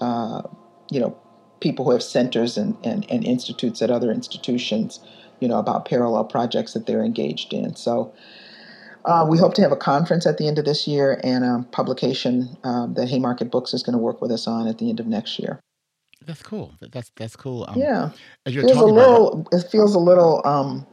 [0.00, 0.42] uh,
[0.90, 1.16] you know,
[1.60, 5.00] people who have centers and, and, and institutes at other institutions,
[5.40, 7.74] you know, about parallel projects that they're engaged in.
[7.74, 8.12] So
[9.08, 11.64] uh, we hope to have a conference at the end of this year and a
[11.72, 15.00] publication uh, that Haymarket Books is going to work with us on at the end
[15.00, 15.60] of next year.
[16.26, 16.74] That's cool.
[16.92, 17.64] That's that's cool.
[17.68, 18.10] Um, yeah,
[18.44, 19.40] as you're feels a little.
[19.40, 19.48] About...
[19.52, 20.86] It feels a little um,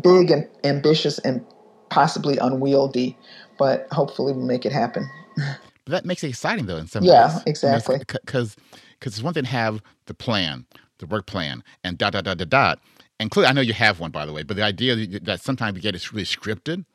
[0.00, 1.44] big and ambitious and
[1.90, 3.18] possibly unwieldy,
[3.58, 5.08] but hopefully we'll make it happen.
[5.36, 7.42] But that makes it exciting though in some yeah, ways.
[7.44, 7.98] exactly.
[7.98, 8.56] Because
[8.98, 10.64] because it's one thing to have the plan,
[11.00, 12.78] the work plan, and dot dot dot dot dot.
[13.20, 14.42] And clearly, I know you have one by the way.
[14.42, 16.86] But the idea that sometimes you get is really scripted.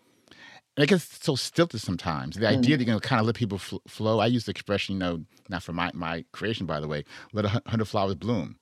[0.77, 2.35] And it gets so stilted sometimes.
[2.35, 2.61] The idea mm.
[2.61, 4.19] that you're going to kind of let people fl- flow.
[4.19, 7.03] I use the expression, you know, not for my, my creation, by the way,
[7.33, 8.57] let a hundred flowers bloom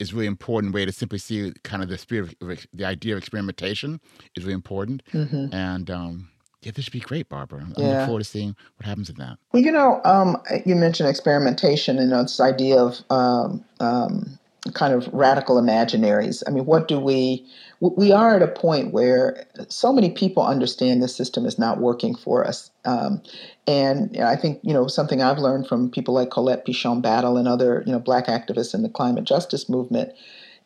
[0.00, 3.18] is really important way to simply see kind of the spirit of the idea of
[3.18, 4.00] experimentation
[4.34, 5.02] is really important.
[5.12, 5.54] Mm-hmm.
[5.54, 6.28] And um,
[6.62, 7.66] yeah, this should be great, Barbara.
[7.76, 7.88] I yeah.
[7.88, 9.38] look forward to seeing what happens in that.
[9.52, 14.38] Well, you know, um, you mentioned experimentation and you know, this idea of um, um,
[14.74, 16.42] kind of radical imaginaries.
[16.46, 17.46] I mean, what do we?
[17.80, 22.14] We are at a point where so many people understand the system is not working
[22.14, 23.22] for us, um,
[23.66, 27.46] and I think you know something I've learned from people like Colette Pichon Battle and
[27.46, 30.12] other you know Black activists in the climate justice movement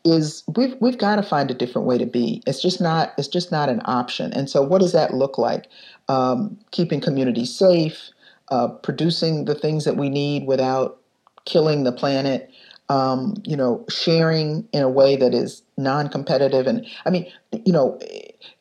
[0.04, 2.42] is we've we've got to find a different way to be.
[2.46, 4.32] It's just not it's just not an option.
[4.32, 5.68] And so, what does that look like?
[6.08, 8.10] Um, keeping communities safe,
[8.50, 10.98] uh, producing the things that we need without
[11.44, 12.50] killing the planet.
[12.92, 17.24] Um, you know, sharing in a way that is non-competitive, and I mean,
[17.64, 17.98] you know,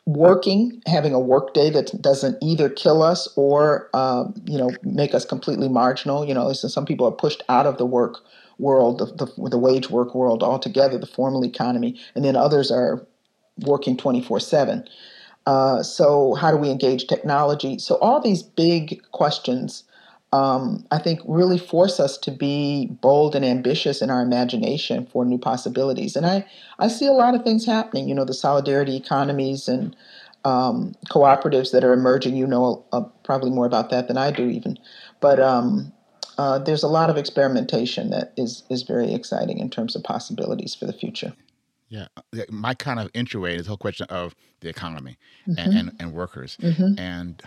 [0.06, 5.14] working, having a work day that doesn't either kill us or um, you know make
[5.14, 6.26] us completely marginal.
[6.26, 8.20] You know, so some people are pushed out of the work
[8.58, 13.06] world, the, the, the wage work world altogether, the formal economy, and then others are
[13.66, 14.88] working 24 uh, 7.
[15.84, 17.80] so, how do we engage technology?
[17.80, 19.84] So, all these big questions
[20.34, 25.26] um, I think really force us to be bold and ambitious in our imagination for
[25.26, 26.16] new possibilities.
[26.16, 26.46] And I,
[26.80, 28.08] I see a lot of things happening.
[28.08, 29.96] You know, the solidarity economies and
[30.46, 32.36] um, cooperatives that are emerging.
[32.36, 34.80] You know uh, probably more about that than I do, even.
[35.20, 35.92] But um,
[36.38, 40.74] uh, there's a lot of experimentation that is is very exciting in terms of possibilities
[40.74, 41.34] for the future.
[41.90, 42.08] Yeah,
[42.50, 45.60] my kind of entryway is the whole question of the economy mm-hmm.
[45.60, 46.56] and, and, and, workers.
[46.62, 46.98] Mm-hmm.
[46.98, 47.44] And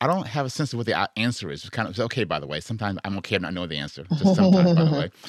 [0.00, 1.62] I don't have a sense of what the answer is.
[1.62, 2.60] It's kind of it's okay, by the way.
[2.60, 4.04] Sometimes I'm okay I not knowing the answer.
[4.04, 5.10] Just sometimes, by the way.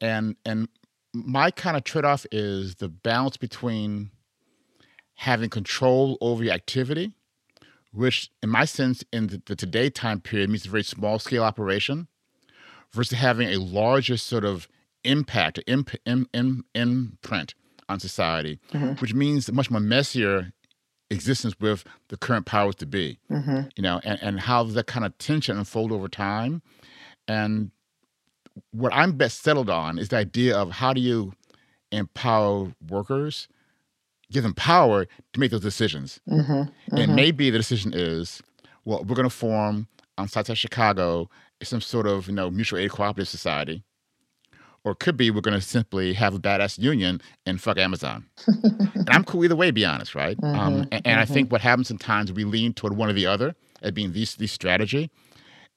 [0.00, 0.68] And and
[1.14, 4.10] my kind of trade off is the balance between
[5.14, 7.12] having control over your activity
[7.92, 11.42] which in my sense in the, the today time period means a very small scale
[11.42, 12.08] operation
[12.92, 14.68] versus having a larger sort of
[15.04, 17.54] impact imp, imp, imp, imprint
[17.88, 18.92] on society mm-hmm.
[18.94, 20.52] which means much more messier
[21.10, 23.62] existence with the current powers to be mm-hmm.
[23.76, 26.62] you know and, and how does that kind of tension unfold over time
[27.26, 27.70] and
[28.70, 31.32] what i'm best settled on is the idea of how do you
[31.90, 33.48] empower workers
[34.30, 36.20] give them power to make those decisions.
[36.28, 36.96] Mm-hmm, mm-hmm.
[36.96, 38.42] And maybe the decision is,
[38.84, 39.88] well, we're going to form
[40.18, 41.28] on Southside Chicago
[41.62, 43.82] some sort of you know mutual aid cooperative society,
[44.84, 48.26] or could be we're going to simply have a badass union and fuck Amazon.
[48.46, 50.36] and I'm cool either way, be honest, right?
[50.36, 51.54] Mm-hmm, um, and, and I think mm-hmm.
[51.54, 55.10] what happens sometimes we lean toward one or the other as being the, the strategy.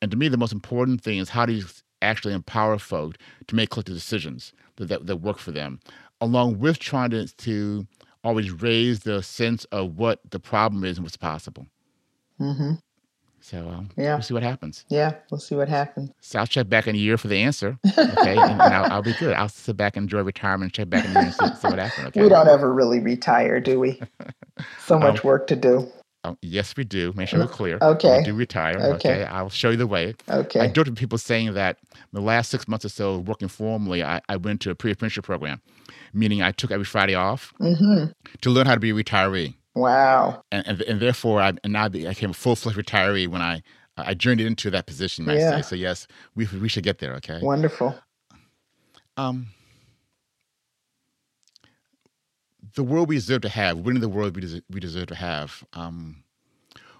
[0.01, 1.65] And to me, the most important thing is how do you
[2.01, 3.15] actually empower folk
[3.47, 5.79] to make collective decisions that, that, that work for them,
[6.21, 7.87] along with trying to, to
[8.23, 11.67] always raise the sense of what the problem is and what's possible.
[12.39, 12.73] Mm-hmm.
[13.43, 14.85] So um, yeah, we'll see what happens.
[14.87, 16.11] Yeah, we'll see what happens.
[16.21, 17.77] So I'll check back in a year for the answer.
[17.93, 19.33] Okay, and, and I'll, I'll, be good.
[19.33, 20.71] I'll sit back and enjoy retirement.
[20.71, 22.07] Check back in a year and see, see what happens.
[22.07, 22.21] Okay.
[22.21, 23.99] We don't ever really retire, do we?
[24.85, 25.87] So much um, work to do.
[26.23, 27.11] Um, yes, we do.
[27.15, 27.79] Make sure we're clear.
[27.81, 28.19] Okay.
[28.19, 28.77] We do retire.
[28.77, 28.93] Okay.
[28.93, 29.23] okay.
[29.23, 30.13] I'll show you the way.
[30.29, 30.59] Okay.
[30.59, 31.79] I do to people saying that
[32.11, 35.59] the last six months or so working formally, I, I went to a pre-apprenticeship program
[36.13, 38.11] meaning I took every Friday off mm-hmm.
[38.41, 39.55] to learn how to be a retiree.
[39.75, 40.43] Wow.
[40.51, 43.63] And, and, and therefore, I, and now I became a full fledged retiree when I,
[43.97, 45.61] I journeyed into that position, yeah.
[45.61, 47.39] So, yes, we, we should get there, okay?
[47.41, 47.95] Wonderful.
[49.17, 49.47] Um,
[52.75, 55.63] the world we deserve to have, winning the world we deserve, we deserve to have.
[55.73, 56.23] Um,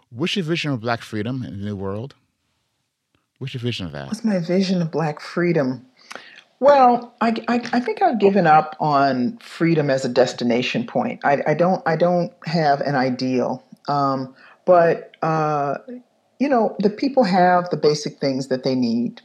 [0.10, 2.16] what's your vision of Black freedom in the new world?
[3.40, 4.08] What's your vision of that?
[4.08, 5.86] What's my vision of Black freedom?
[6.64, 11.20] Well, I, I, I, think I've given up on freedom as a destination point.
[11.26, 14.34] I, I don't I don't have an ideal, um,
[14.64, 15.80] but uh,
[16.40, 19.20] you know the people have the basic things that they need.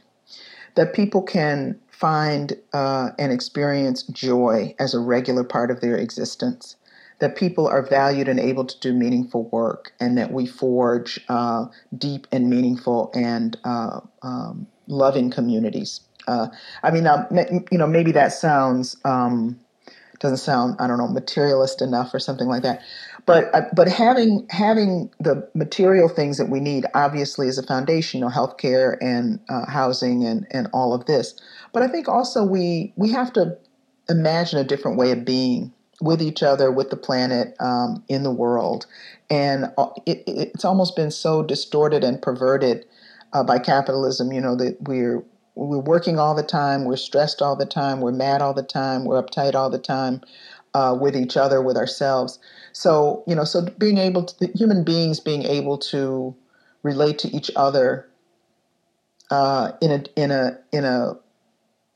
[0.75, 6.75] That people can find uh, and experience joy as a regular part of their existence.
[7.19, 11.67] That people are valued and able to do meaningful work, and that we forge uh,
[11.97, 16.01] deep and meaningful and uh, um, loving communities.
[16.29, 16.47] Uh,
[16.83, 17.27] I mean, uh,
[17.71, 19.59] you know, maybe that sounds um,
[20.19, 22.81] doesn't sound I don't know materialist enough or something like that.
[23.25, 28.19] But uh, but having having the material things that we need obviously is a foundation,
[28.19, 31.35] you know, healthcare and uh, housing and and all of this.
[31.73, 33.57] But I think also we we have to
[34.09, 38.31] imagine a different way of being with each other, with the planet, um, in the
[38.31, 38.85] world,
[39.29, 42.85] and uh, it, it's almost been so distorted and perverted
[43.33, 44.31] uh, by capitalism.
[44.31, 45.23] You know that we're
[45.67, 49.05] we're working all the time, we're stressed all the time, we're mad all the time,
[49.05, 50.21] we're uptight all the time
[50.73, 52.39] uh, with each other, with ourselves.
[52.71, 56.35] So, you know, so being able to, human beings being able to
[56.83, 58.07] relate to each other
[59.31, 61.17] uh, in a in a in a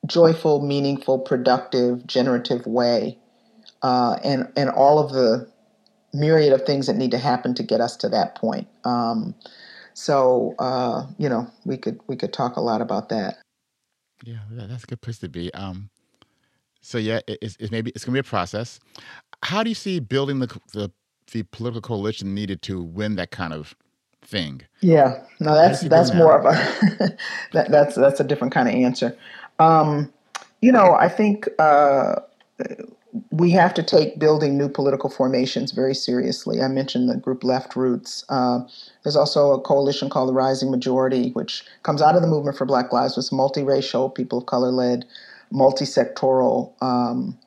[0.05, 3.18] joyful, meaningful, productive, generative way,
[3.82, 5.47] uh, and and all of the
[6.14, 8.68] myriad of things that need to happen to get us to that point.
[8.84, 9.34] Um,
[9.93, 13.43] so uh, you know, we could we could talk a lot about that.
[14.24, 15.53] Yeah, that's a good place to be.
[15.53, 15.89] Um,
[16.82, 18.80] so yeah, it, it's, it's maybe it's gonna be a process.
[19.43, 20.91] How do you see building the the
[21.32, 23.76] the political coalition needed to win that kind of
[24.21, 24.61] thing?
[24.82, 27.17] Yeah, no, that's that's more of a
[27.53, 29.17] that, that's that's a different kind of answer.
[29.59, 30.11] Um,
[30.61, 32.15] you know, I think uh,
[33.30, 36.61] we have to take building new political formations very seriously.
[36.61, 38.26] I mentioned the group Left Roots.
[38.30, 38.61] Uh,
[39.03, 42.66] there's also a coalition called the Rising Majority, which comes out of the movement for
[42.66, 43.18] Black Lives.
[43.18, 45.05] It's multiracial, people of color led,
[45.51, 47.38] multi-sectoral um,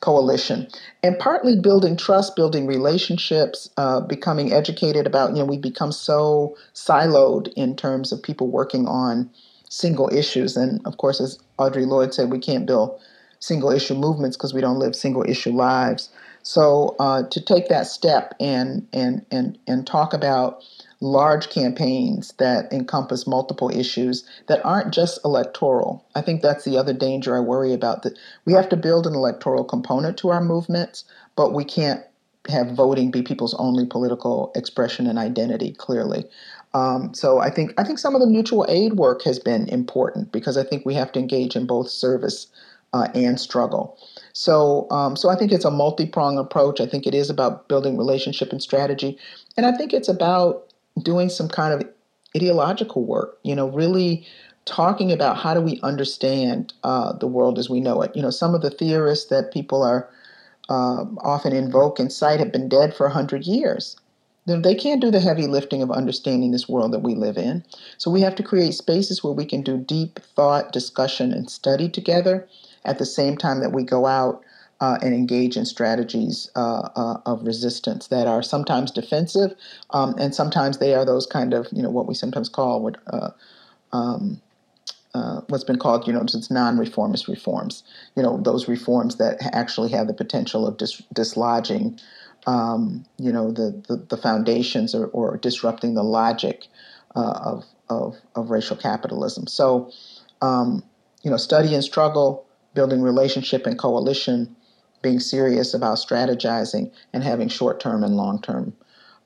[0.00, 0.68] coalition,
[1.02, 5.30] and partly building trust, building relationships, uh, becoming educated about.
[5.30, 9.28] You know, we become so siloed in terms of people working on
[9.68, 12.98] single issues, and of course, as Audre Lorde said, we can't build
[13.40, 16.10] single issue movements because we don't live single issue lives.
[16.42, 20.62] So uh, to take that step and and and and talk about
[21.00, 26.04] large campaigns that encompass multiple issues that aren't just electoral.
[26.14, 29.14] I think that's the other danger I worry about that we have to build an
[29.14, 31.04] electoral component to our movements,
[31.36, 32.02] but we can't
[32.48, 36.24] have voting be people's only political expression and identity clearly.
[36.72, 40.32] Um, so I think I think some of the mutual aid work has been important
[40.32, 42.46] because I think we have to engage in both service
[42.92, 43.98] uh, and struggle.
[44.32, 46.80] So um, so I think it's a multi pronged approach.
[46.80, 49.18] I think it is about building relationship and strategy,
[49.56, 50.72] and I think it's about
[51.02, 51.88] doing some kind of
[52.36, 53.38] ideological work.
[53.42, 54.26] You know, really
[54.64, 58.14] talking about how do we understand uh, the world as we know it.
[58.14, 60.08] You know, some of the theorists that people are
[60.68, 63.96] uh, often invoke and cite have been dead for 100 years.
[64.46, 67.62] They can't do the heavy lifting of understanding this world that we live in.
[67.98, 71.88] So we have to create spaces where we can do deep thought, discussion, and study
[71.88, 72.48] together
[72.84, 74.42] at the same time that we go out
[74.80, 79.54] uh, and engage in strategies uh, uh, of resistance that are sometimes defensive
[79.90, 82.96] um, and sometimes they are those kind of, you know, what we sometimes call what.
[83.06, 83.30] Uh,
[83.92, 84.40] um,
[85.12, 87.82] uh, what's been called, you know, just non-reformist reforms.
[88.14, 92.00] You know, those reforms that actually have the potential of dis- dislodging
[92.46, 96.66] um, you know, the, the, the foundations or, or, disrupting the logic
[97.14, 99.46] uh, of, of, of, racial capitalism.
[99.46, 99.90] So,
[100.40, 100.82] um,
[101.22, 104.54] you know, study and struggle, building relationship and coalition,
[105.02, 108.74] being serious about strategizing, and having short term and long term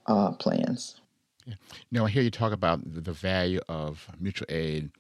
[0.07, 1.01] uh, plans.
[1.47, 1.55] Yeah.
[1.91, 4.91] You know, I hear you talk about the value of mutual aid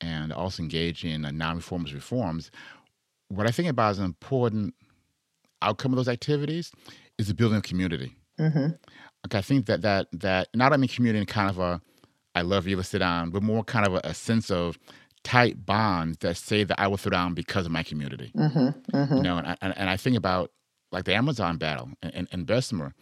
[0.00, 2.50] and also engaging in non-reformist reforms.
[3.28, 4.74] What I think about as an important
[5.62, 6.70] outcome of those activities
[7.18, 8.14] is the building of community.
[8.38, 8.74] Mm-hmm.
[9.26, 11.80] Okay, I think that that that not only community in kind of a
[12.34, 14.78] I love you, let's sit down, but more kind of a, a, sense of
[15.26, 18.30] tight bonds that say that I will sit down because of my community.
[18.36, 18.96] Mm-hmm.
[18.96, 19.16] Mm-hmm.
[19.16, 20.52] You know, and I, and I think about
[20.92, 22.94] like the Amazon battle and, and Bessemer,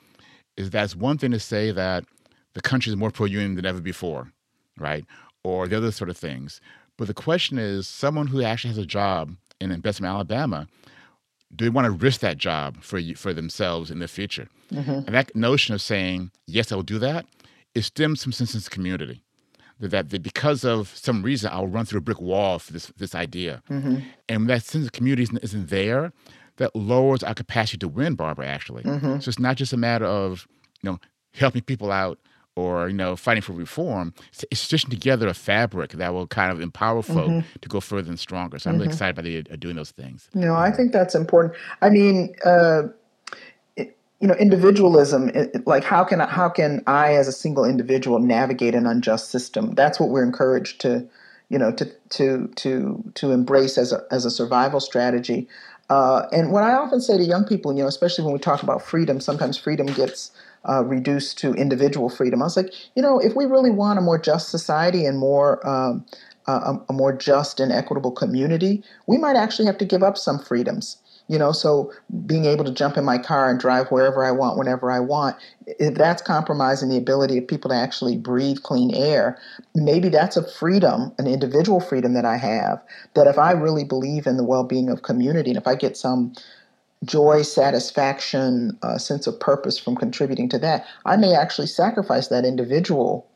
[0.57, 2.05] is that's one thing to say that
[2.55, 4.33] the country is more pro-union than ever before,
[4.79, 5.05] right?
[5.43, 6.62] Or the other sort of things.
[6.97, 10.66] But the question is, someone who actually has a job in Bessemer, Alabama,
[11.55, 14.49] do they want to risk that job for for themselves in the future?
[14.72, 14.91] Mm-hmm.
[14.91, 17.27] And that notion of saying yes, I will do that,
[17.75, 19.24] it stems from sense of community.
[19.81, 23.14] That, that because of some reason I'll run through a brick wall for this this
[23.14, 23.99] idea, mm-hmm.
[24.29, 26.12] and that sense of community isn't, isn't, there,
[26.57, 28.47] that lowers our capacity to win, Barbara.
[28.47, 29.18] Actually, mm-hmm.
[29.18, 30.47] so it's not just a matter of
[30.83, 30.99] you know
[31.33, 32.18] helping people out
[32.57, 34.14] or you know fighting for reform
[34.51, 37.59] it's stitching together a fabric that will kind of empower folk mm-hmm.
[37.61, 38.83] to go further and stronger so i'm mm-hmm.
[38.83, 42.35] really excited about the, uh, doing those things No, i think that's important i mean
[42.45, 42.83] uh,
[44.25, 48.75] you know individualism it, like how can how can i as a single individual navigate
[48.75, 51.07] an unjust system that's what we're encouraged to
[51.51, 55.47] you know to to to to embrace as a as a survival strategy
[55.91, 58.62] uh, and what i often say to young people you know especially when we talk
[58.62, 60.31] about freedom sometimes freedom gets
[60.66, 62.41] uh, reduced to individual freedom.
[62.41, 65.61] I was like, you know, if we really want a more just society and more
[65.68, 66.07] um,
[66.47, 70.39] a, a, more just and equitable community, we might actually have to give up some
[70.39, 70.97] freedoms.
[71.29, 71.91] You know, so
[72.27, 75.37] being able to jump in my car and drive wherever I want, whenever I want,
[75.66, 79.39] if that's compromising the ability of people to actually breathe clean air,
[79.75, 82.83] maybe that's a freedom, an individual freedom that I have.
[83.14, 85.97] That if I really believe in the well being of community, and if I get
[85.97, 86.35] some
[87.05, 92.45] joy, satisfaction, uh, sense of purpose from contributing to that, I may actually sacrifice that
[92.45, 93.27] individual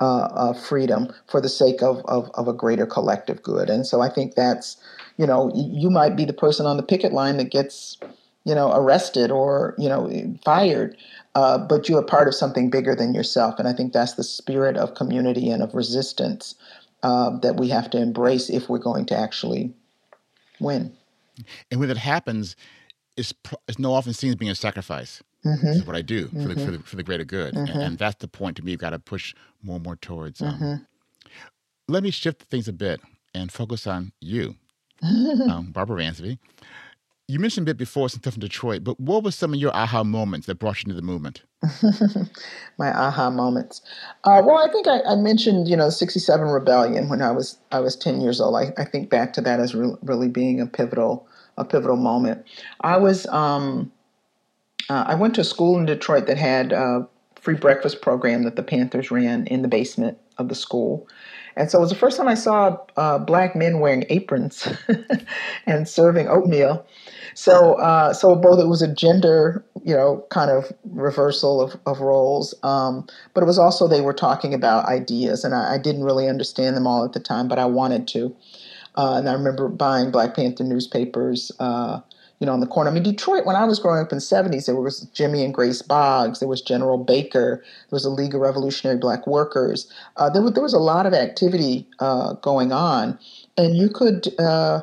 [0.00, 3.70] uh, uh, freedom for the sake of, of, of, a greater collective good.
[3.70, 4.76] And so I think that's,
[5.18, 7.96] you know, you might be the person on the picket line that gets,
[8.44, 10.10] you know, arrested or, you know,
[10.44, 10.96] fired,
[11.36, 13.54] uh, but you're part of something bigger than yourself.
[13.58, 16.56] And I think that's the spirit of community and of resistance
[17.04, 19.72] uh, that we have to embrace if we're going to actually
[20.58, 20.92] win.
[21.70, 22.56] And when it happens,
[23.16, 23.32] is
[23.68, 25.22] is no often seen as being a sacrifice.
[25.44, 25.66] Mm-hmm.
[25.66, 26.48] This is what I do for, mm-hmm.
[26.48, 27.72] the, for, the, for the greater good, mm-hmm.
[27.72, 28.70] and, and, that's the point to me.
[28.70, 30.40] You've got to push more and more towards.
[30.40, 30.74] Um, mm-hmm.
[31.88, 33.00] let me shift things a bit
[33.34, 34.54] and focus on you,
[35.02, 36.38] um, Barbara Ransby.
[37.26, 39.74] You mentioned a bit before some stuff in Detroit, but what were some of your
[39.74, 41.42] aha moments that brought you into the movement?
[42.78, 43.80] My aha moments.
[44.24, 47.80] Uh, well, I think I, I, mentioned, you know, '67 rebellion when I was I
[47.80, 48.56] was 10 years old.
[48.56, 51.26] I, I think back to that as re- really being a pivotal
[51.56, 52.44] a pivotal moment.
[52.82, 53.90] I was um,
[54.88, 57.06] uh, I went to a school in Detroit that had a
[57.36, 61.06] free breakfast program that the Panthers ran in the basement of the school.
[61.56, 64.66] And so it was the first time I saw uh, black men wearing aprons
[65.66, 66.84] and serving oatmeal.
[67.34, 72.00] So, uh, so both it was a gender, you know, kind of reversal of, of
[72.00, 76.04] roles, um, but it was also they were talking about ideas, and I, I, didn't
[76.04, 78.34] really understand them all at the time, but I wanted to.
[78.96, 82.00] Uh, and I remember buying Black Panther newspapers, uh,
[82.44, 82.90] you know, on the corner.
[82.90, 85.54] I mean, Detroit, when I was growing up in the 70s, there was Jimmy and
[85.54, 89.90] Grace Boggs, there was General Baker, there was the League of Revolutionary Black Workers.
[90.18, 93.18] Uh, there, there, was a lot of activity uh, going on,
[93.56, 94.82] and you could, uh,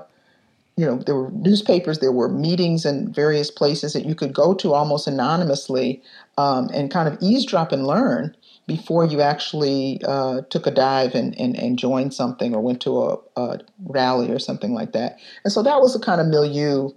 [0.75, 4.55] you know, there were newspapers, there were meetings in various places that you could go
[4.55, 6.01] to almost anonymously
[6.39, 8.35] um, and kind of eavesdrop and learn
[8.65, 13.01] before you actually uh, took a dive and, and, and, joined something or went to
[13.03, 15.19] a, a, rally or something like that.
[15.43, 16.91] And so that was the kind of milieu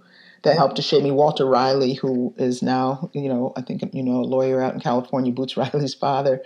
[0.45, 1.11] that helped to shape me.
[1.11, 4.80] Walter Riley, who is now, you know, I think, you know, a lawyer out in
[4.80, 6.42] California, Boots Riley's father,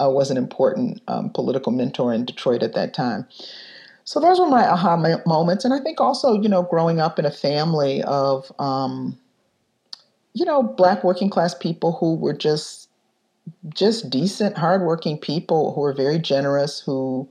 [0.00, 3.26] uh, was an important um, political mentor in Detroit at that time.
[4.04, 4.96] So those were my aha
[5.26, 5.64] moments.
[5.66, 9.18] And I think also, you know, growing up in a family of, um,
[10.32, 12.88] you know, black working class people who were just,
[13.74, 17.28] just decent, hardworking people who were very generous, who,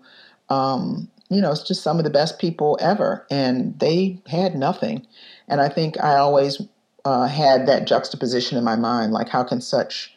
[0.50, 3.26] um, you know, it's just some of the best people ever.
[3.32, 5.06] And they had nothing.
[5.48, 6.62] And I think I always
[7.06, 10.16] uh, had that juxtaposition in my mind like, how can such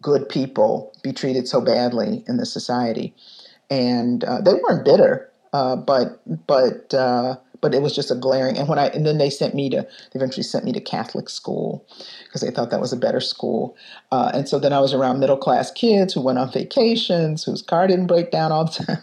[0.00, 3.14] good people be treated so badly in this society?
[3.70, 8.58] And uh, they weren't bitter, uh, but but uh, but it was just a glaring.
[8.58, 11.30] And when I and then they sent me to they eventually sent me to Catholic
[11.30, 11.86] school
[12.24, 13.74] because they thought that was a better school.
[14.10, 17.62] Uh, and so then I was around middle class kids who went on vacations, whose
[17.62, 18.98] car didn't break down all the time.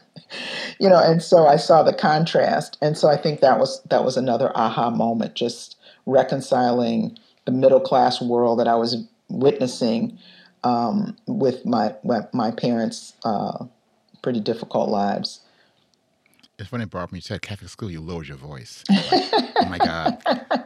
[0.79, 4.03] you know, and so I saw the contrast, and so I think that was that
[4.03, 10.19] was another aha moment, just reconciling the middle class world that I was witnessing
[10.63, 11.95] um, with my
[12.33, 13.65] my parents' uh,
[14.21, 15.39] pretty difficult lives.
[16.59, 18.83] It's funny, Barbara, when you said Catholic school, you lowered your voice.
[19.11, 20.17] Like, oh my God.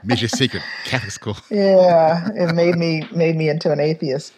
[0.04, 1.38] Major secret, Catholic school.
[1.50, 4.34] yeah, it made me made me into an atheist.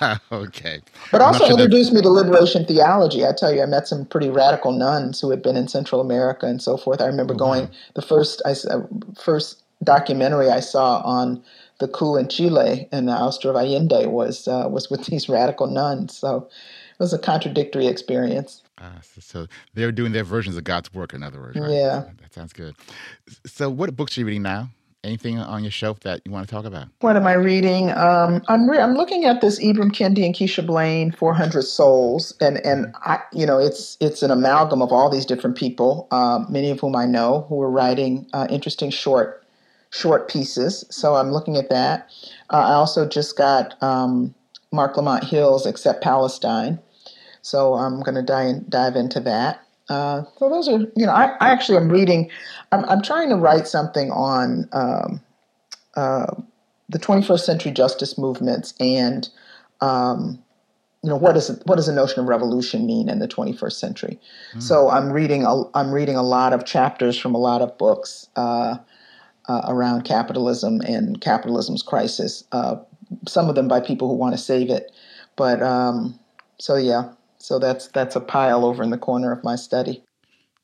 [0.32, 0.80] okay.
[1.10, 3.24] But also sure introduced me to liberation theology.
[3.24, 6.46] I tell you, I met some pretty radical nuns who had been in Central America
[6.46, 7.00] and so forth.
[7.00, 7.70] I remember oh, going wow.
[7.94, 8.82] the first I, uh,
[9.18, 11.42] first documentary I saw on
[11.78, 15.66] the coup in Chile and the ouster of Allende was uh, was with these radical
[15.66, 16.16] nuns.
[16.16, 16.48] So
[16.92, 18.62] it was a contradictory experience.
[18.80, 21.70] Uh, so, so, they're doing their versions of God's work, in other words, right?
[21.70, 22.04] Yeah.
[22.20, 22.76] That sounds good.
[23.46, 24.70] So, what books are you reading now?
[25.04, 26.88] Anything on your shelf that you want to talk about?
[27.00, 27.90] What am I reading?
[27.92, 32.58] Um, I'm re- I'm looking at this Ibram Kendi and Keisha Blain, 400 Souls, and
[32.66, 36.70] and I, you know, it's it's an amalgam of all these different people, uh, many
[36.70, 39.44] of whom I know, who are writing uh, interesting short
[39.90, 40.84] short pieces.
[40.90, 42.10] So I'm looking at that.
[42.50, 44.34] Uh, I also just got um,
[44.72, 46.78] Marc Lamont Hill's Except Palestine,
[47.42, 49.60] so I'm going to dive, dive into that.
[49.88, 52.30] Uh, so those are, you know, I, I actually am reading,
[52.72, 55.20] I'm, I'm trying to write something on um,
[55.96, 56.34] uh,
[56.88, 59.28] the 21st century justice movements and,
[59.80, 60.42] um,
[61.02, 64.18] you know, what does what does the notion of revolution mean in the 21st century?
[64.54, 64.62] Mm.
[64.62, 68.28] So I'm reading a, I'm reading a lot of chapters from a lot of books
[68.34, 68.78] uh,
[69.48, 72.42] uh around capitalism and capitalism's crisis.
[72.50, 72.76] Uh,
[73.28, 74.90] some of them by people who want to save it,
[75.36, 76.18] but um,
[76.58, 80.02] so yeah, so that's that's a pile over in the corner of my study.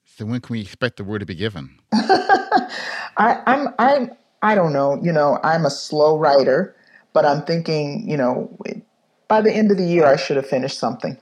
[0.04, 1.78] So when can we expect the word to be given?
[1.92, 4.10] I, I'm I'm
[4.42, 5.00] I don't know.
[5.02, 6.76] You know, I'm a slow writer,
[7.12, 8.56] but I'm thinking, you know,
[9.28, 11.16] by the end of the year, I should have finished something.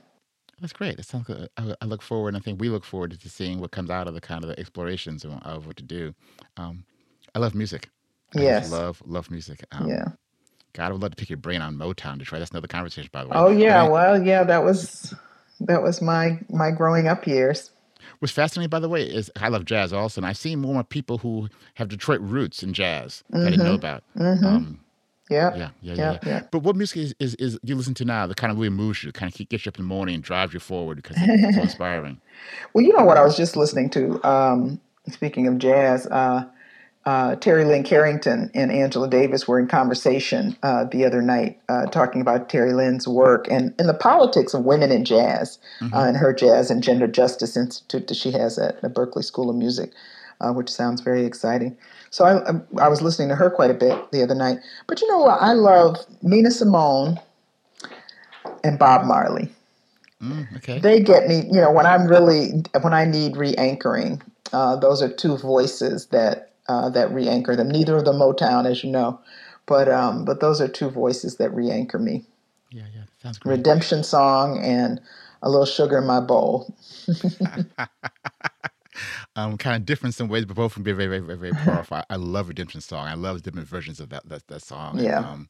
[0.61, 0.99] That's great.
[0.99, 1.49] It sounds good.
[1.57, 4.15] I, look forward, and I think we look forward to seeing what comes out of
[4.15, 6.15] the kind of the explorations of, of what to do.
[6.57, 6.85] Um,
[7.35, 7.89] I love music.
[8.37, 8.71] I yes.
[8.71, 9.65] love love music.
[9.73, 10.05] Um, yeah.
[10.73, 12.41] God, I would love to pick your brain on Motown, to Detroit.
[12.41, 13.37] That's another conversation, by the way.
[13.37, 13.91] Oh yeah, right?
[13.91, 15.15] well yeah, that was
[15.61, 17.71] that was my my growing up years.
[18.19, 21.19] What's fascinating, by the way, is I love jazz also, and I've seen more people
[21.19, 23.39] who have Detroit roots in jazz mm-hmm.
[23.41, 23.87] that I didn't know mm-hmm.
[23.87, 24.05] about.
[24.17, 24.47] Mm-hmm.
[24.47, 24.81] Um,
[25.33, 25.57] yeah.
[25.57, 28.37] Yeah, yeah, yeah, yeah, But what music is, is, is you listen to now that
[28.37, 30.53] kind of really moves you, kind of gets you up in the morning and drives
[30.53, 32.21] you forward because it's so inspiring?
[32.75, 34.23] well, you know what I was just listening to.
[34.29, 36.45] Um, speaking of jazz, uh,
[37.05, 41.87] uh, Terri Lyne Carrington and Angela Davis were in conversation uh, the other night uh,
[41.87, 45.95] talking about Terri Lyne's work and, and the politics of women in jazz mm-hmm.
[45.95, 49.57] and her Jazz and Gender Justice Institute that she has at the Berklee School of
[49.57, 49.91] Music,
[50.41, 51.77] uh, which sounds very exciting.
[52.11, 54.59] So I, I was listening to her quite a bit the other night.
[54.87, 55.43] But you know what?
[55.43, 57.19] I love Nina Simone
[58.63, 59.49] and Bob Marley.
[60.23, 60.79] Mm, okay.
[60.79, 64.23] They get me, you know, when I'm really, when I need re anchoring,
[64.53, 67.71] uh, those are two voices that uh, that re-anchor them.
[67.71, 69.19] Neither of them Motown, as you know,
[69.67, 72.25] but um, but those are two voices that re-anchor me.
[72.71, 73.59] Yeah, yeah, sounds great.
[73.59, 75.01] Redemption song and
[75.43, 76.75] a little sugar in my bowl.
[79.37, 81.53] um, kind of different in some ways, but both can be very, very, very, very
[81.53, 81.99] powerful.
[81.99, 83.07] I, I love Redemption song.
[83.07, 84.99] I love different versions of that that, that song.
[84.99, 85.19] Yeah.
[85.19, 85.49] And, um,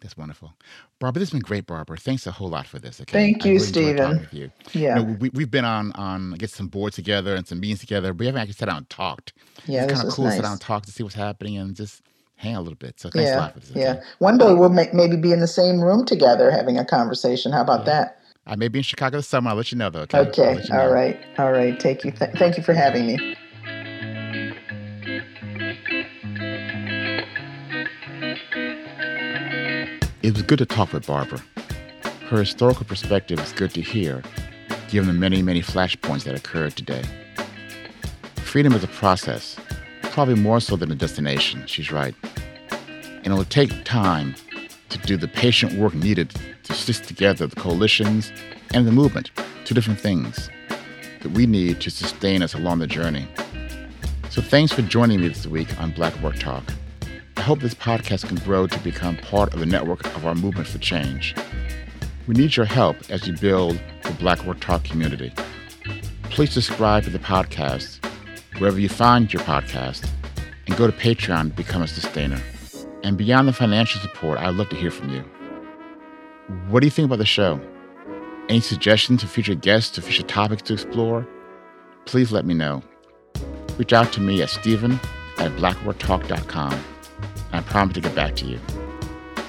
[0.00, 0.54] that's wonderful.
[1.00, 1.96] Barbara, this has been great, Barbara.
[1.96, 3.00] Thanks a whole lot for this.
[3.00, 3.12] Okay.
[3.12, 4.28] Thank you, really Stephen.
[4.30, 4.50] You.
[4.72, 4.98] Yeah.
[4.98, 8.12] You know, we, we've been on, on, get some boards together and some meetings together.
[8.12, 9.32] But we haven't actually sat down and talked.
[9.66, 10.34] Yeah, it's kind of cool nice.
[10.34, 12.02] to sit down and talk to see what's happening and just
[12.36, 13.00] hang a little bit.
[13.00, 13.72] So thanks yeah, a lot for this.
[13.74, 14.02] Yeah.
[14.18, 17.52] One day um, we'll may, maybe be in the same room together having a conversation.
[17.52, 17.92] How about yeah.
[17.92, 18.18] that?
[18.46, 19.50] I may be in Chicago this summer.
[19.50, 20.02] I'll let you know, though.
[20.02, 20.20] Okay.
[20.20, 20.62] Okay.
[20.62, 20.80] You know.
[20.80, 21.18] All right.
[21.38, 21.78] All right.
[21.78, 22.12] Take you.
[22.12, 23.36] Th- thank you for having me.
[30.20, 31.40] It was good to talk with Barbara.
[32.28, 34.24] Her historical perspective is good to hear,
[34.88, 37.04] given the many, many flashpoints that occurred today.
[38.38, 39.56] Freedom is a process,
[40.02, 42.16] probably more so than a destination, she's right.
[43.22, 44.34] And it will take time
[44.88, 48.32] to do the patient work needed to stitch together the coalitions
[48.74, 49.30] and the movement,
[49.64, 50.50] two different things
[51.20, 53.28] that we need to sustain us along the journey.
[54.30, 56.64] So thanks for joining me this week on Black Work Talk.
[57.38, 60.66] I hope this podcast can grow to become part of the network of our movement
[60.66, 61.36] for change.
[62.26, 65.32] We need your help as we build the Black Work Talk community.
[66.24, 68.04] Please subscribe to the podcast
[68.58, 70.06] wherever you find your podcast
[70.66, 72.40] and go to Patreon to become a sustainer.
[73.04, 75.24] And beyond the financial support, I'd love to hear from you.
[76.68, 77.60] What do you think about the show?
[78.48, 81.26] Any suggestions for future guests or future topics to explore?
[82.04, 82.82] Please let me know.
[83.78, 84.98] Reach out to me at stephen
[85.38, 86.84] at blackworktalk.com,
[87.58, 88.60] I promise to get back to you.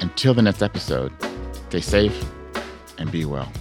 [0.01, 1.14] Until the next episode,
[1.70, 2.26] stay safe
[2.97, 3.51] and be well.